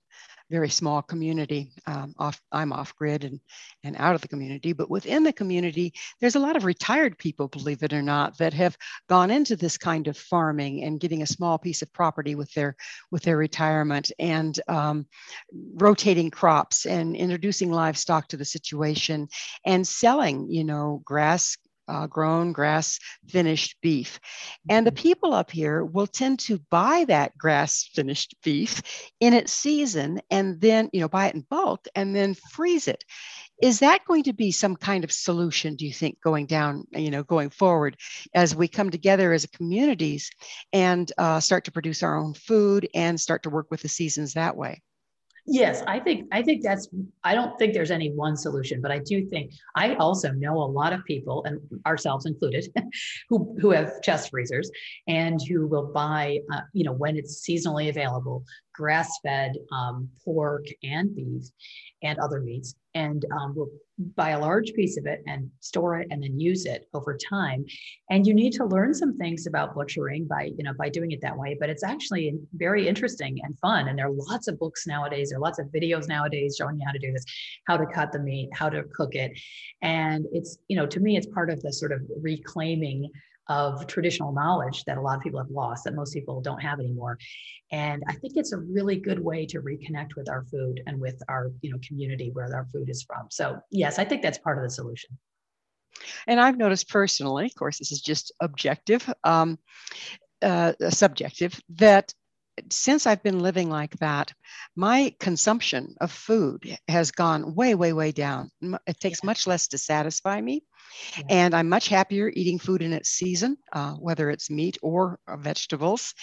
[0.49, 1.71] very small community.
[1.85, 3.39] Um, off, I'm off grid and,
[3.83, 7.47] and out of the community, but within the community, there's a lot of retired people,
[7.47, 8.77] believe it or not, that have
[9.07, 12.75] gone into this kind of farming and getting a small piece of property with their
[13.11, 15.05] with their retirement and um,
[15.75, 19.27] rotating crops and introducing livestock to the situation
[19.65, 21.57] and selling, you know, grass
[21.89, 24.19] uh, grown grass finished beef.
[24.69, 25.01] And the mm-hmm.
[25.01, 28.81] people up here will tend to buy that grass finished beef
[29.19, 33.03] in its season and then, you know, buy it in bulk and then freeze it.
[33.61, 37.11] Is that going to be some kind of solution, do you think, going down, you
[37.11, 37.97] know, going forward
[38.33, 40.31] as we come together as communities
[40.71, 44.33] and uh, start to produce our own food and start to work with the seasons
[44.33, 44.81] that way?
[45.45, 46.87] Yes, I think I think that's
[47.23, 50.65] I don't think there's any one solution, but I do think I also know a
[50.65, 52.67] lot of people and ourselves included
[53.29, 54.69] who who have chest freezers
[55.07, 61.13] and who will buy uh, you know when it's seasonally available grass-fed um, pork and
[61.13, 61.43] beef
[62.01, 63.69] and other meats and um, we'll
[64.15, 67.65] buy a large piece of it and store it and then use it over time.
[68.09, 71.21] And you need to learn some things about butchering by you know by doing it
[71.21, 73.87] that way but it's actually very interesting and fun.
[73.87, 75.29] And there are lots of books nowadays.
[75.29, 77.25] There are lots of videos nowadays showing you how to do this
[77.67, 79.31] how to cut the meat how to cook it.
[79.81, 83.09] And it's you know to me it's part of the sort of reclaiming
[83.49, 86.79] of traditional knowledge that a lot of people have lost that most people don't have
[86.79, 87.17] anymore.
[87.71, 91.21] And i think it's a really good way to reconnect with our food and with
[91.27, 93.27] our you know community where our food is from.
[93.29, 95.17] So yes i think that's part of the solution.
[96.27, 99.59] And i've noticed personally of course this is just objective um,
[100.41, 102.13] uh, subjective that
[102.69, 104.33] since I've been living like that,
[104.75, 108.51] my consumption of food has gone way, way, way down.
[108.87, 110.63] It takes much less to satisfy me.
[111.17, 111.25] Yeah.
[111.29, 115.37] And I'm much happier eating food in its season, uh, whether it's meat or uh,
[115.37, 116.13] vegetables.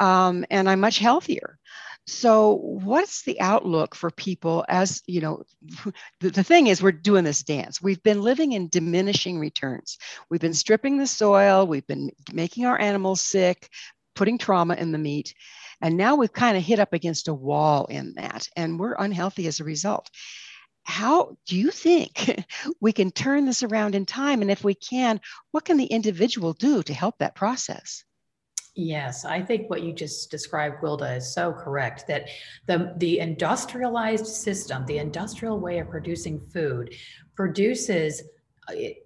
[0.00, 1.58] Um, and I'm much healthier.
[2.06, 5.42] So, what's the outlook for people as you know?
[6.20, 7.80] The, the thing is, we're doing this dance.
[7.80, 9.98] We've been living in diminishing returns.
[10.30, 13.68] We've been stripping the soil, we've been making our animals sick,
[14.16, 15.34] putting trauma in the meat.
[15.80, 19.46] And now we've kind of hit up against a wall in that, and we're unhealthy
[19.46, 20.10] as a result.
[20.82, 22.44] How do you think
[22.80, 24.42] we can turn this around in time?
[24.42, 25.20] And if we can,
[25.50, 28.04] what can the individual do to help that process?
[28.74, 32.28] Yes, I think what you just described, Gwilda, is so correct that
[32.66, 36.94] the, the industrialized system, the industrial way of producing food,
[37.34, 38.22] produces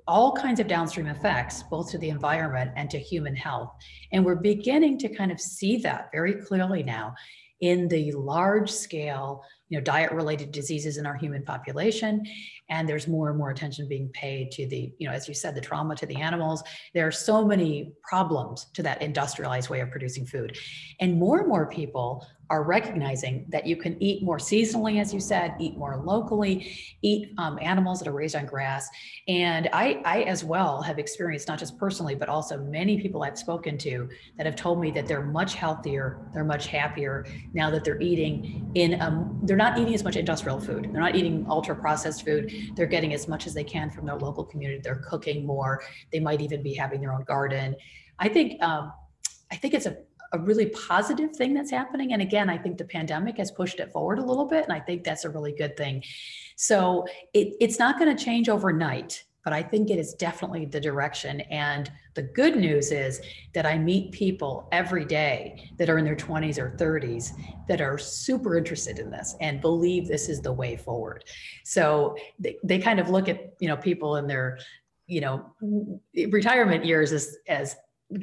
[0.06, 3.72] all kinds of downstream effects, both to the environment and to human health.
[4.12, 7.14] And we're beginning to kind of see that very clearly now
[7.60, 12.22] in the large scale you know diet related diseases in our human population
[12.72, 15.54] and there's more and more attention being paid to the you know as you said
[15.54, 16.62] the trauma to the animals.
[16.94, 20.56] There are so many problems to that industrialized way of producing food.
[21.00, 25.20] And more and more people are recognizing that you can eat more seasonally, as you
[25.20, 28.90] said, eat more locally, eat um, animals that are raised on grass.
[29.26, 33.38] And I, I, as well, have experienced not just personally, but also many people I've
[33.38, 34.06] spoken to
[34.36, 38.70] that have told me that they're much healthier, they're much happier now that they're eating
[38.74, 42.52] in, um, they're not eating as much industrial food, they're not eating ultra processed food,
[42.74, 45.82] they're getting as much as they can from their local community, they're cooking more,
[46.12, 47.76] they might even be having their own garden.
[48.18, 48.92] I think um,
[49.50, 49.96] I think it's a
[50.32, 52.12] a really positive thing that's happening.
[52.12, 54.64] And again, I think the pandemic has pushed it forward a little bit.
[54.64, 56.02] And I think that's a really good thing.
[56.56, 60.80] So it, it's not going to change overnight, but I think it is definitely the
[60.80, 61.42] direction.
[61.42, 63.20] And the good news is
[63.54, 67.32] that I meet people every day that are in their 20s or 30s
[67.68, 71.24] that are super interested in this and believe this is the way forward.
[71.64, 74.58] So they, they kind of look at, you know, people in their,
[75.06, 75.54] you know,
[76.28, 77.76] retirement years as, as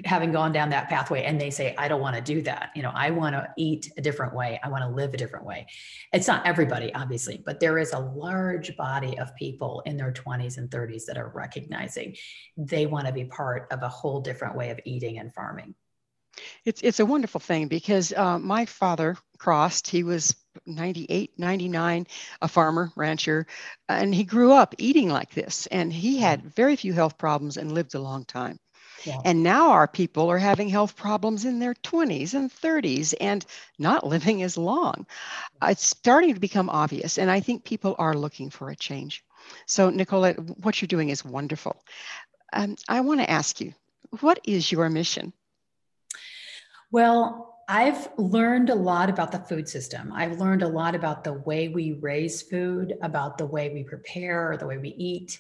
[0.06, 2.72] having gone down that pathway and they say i don't want to do that.
[2.76, 4.60] You know i want to eat a different way.
[4.64, 5.68] I want to live a different way.
[6.14, 10.58] It's not everybody obviously but there is a large body of people in their 20s
[10.58, 12.16] and 30s that are recognizing
[12.58, 15.76] they want to be part of a whole different way of eating and farming.
[16.66, 20.36] It's, it's a wonderful thing because uh, my father crossed he was
[20.66, 22.08] 98 99
[22.42, 23.48] a farmer rancher
[23.88, 26.54] and he grew up eating like this and he had mm.
[26.54, 28.60] very few health problems and lived a long time
[29.06, 29.20] yeah.
[29.26, 33.46] And now our people are having health problems in their 20s and 30s and
[33.78, 35.06] not living as long.
[35.64, 39.24] It's starting to become obvious, and I think people are looking for a change.
[39.66, 41.82] So, Nicolette, what you're doing is wonderful.
[42.54, 43.74] Um, I want to ask you,
[44.22, 45.34] what is your mission?
[46.92, 50.12] Well, I've learned a lot about the food system.
[50.12, 54.58] I've learned a lot about the way we raise food, about the way we prepare,
[54.58, 55.40] the way we eat.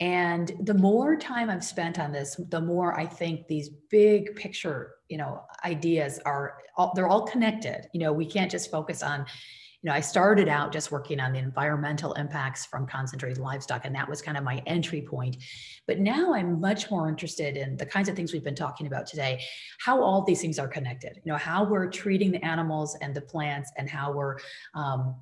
[0.00, 4.94] And the more time I've spent on this, the more I think these big picture,
[5.08, 7.88] you know, ideas are all, they're all connected.
[7.92, 9.26] You know, we can't just focus on
[9.82, 13.94] you know, I started out just working on the environmental impacts from concentrated livestock, and
[13.94, 15.36] that was kind of my entry point.
[15.86, 19.06] But now I'm much more interested in the kinds of things we've been talking about
[19.06, 19.40] today,
[19.78, 21.20] how all these things are connected.
[21.24, 24.38] You know, how we're treating the animals and the plants, and how we're
[24.74, 25.14] um,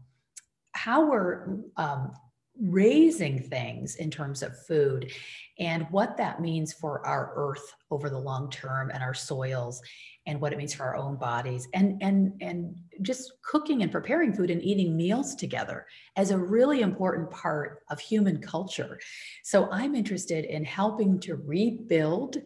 [0.72, 2.12] how we're um,
[2.60, 5.12] raising things in terms of food
[5.58, 9.80] and what that means for our earth over the long term and our soils
[10.26, 14.32] and what it means for our own bodies and and and just cooking and preparing
[14.32, 15.86] food and eating meals together
[16.16, 18.98] as a really important part of human culture.
[19.42, 22.38] So i'm interested in helping to rebuild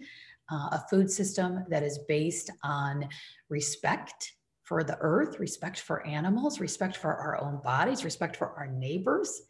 [0.52, 3.08] uh, a food system that is based on
[3.48, 4.32] respect
[4.64, 9.42] for the earth respect for animals respect for our own bodies respect for our neighbors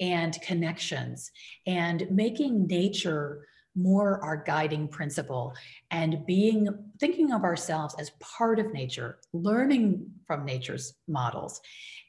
[0.00, 1.30] and connections
[1.66, 5.52] and making nature more our guiding principle
[5.90, 6.68] and being
[7.00, 11.60] thinking of ourselves as part of nature learning from nature's models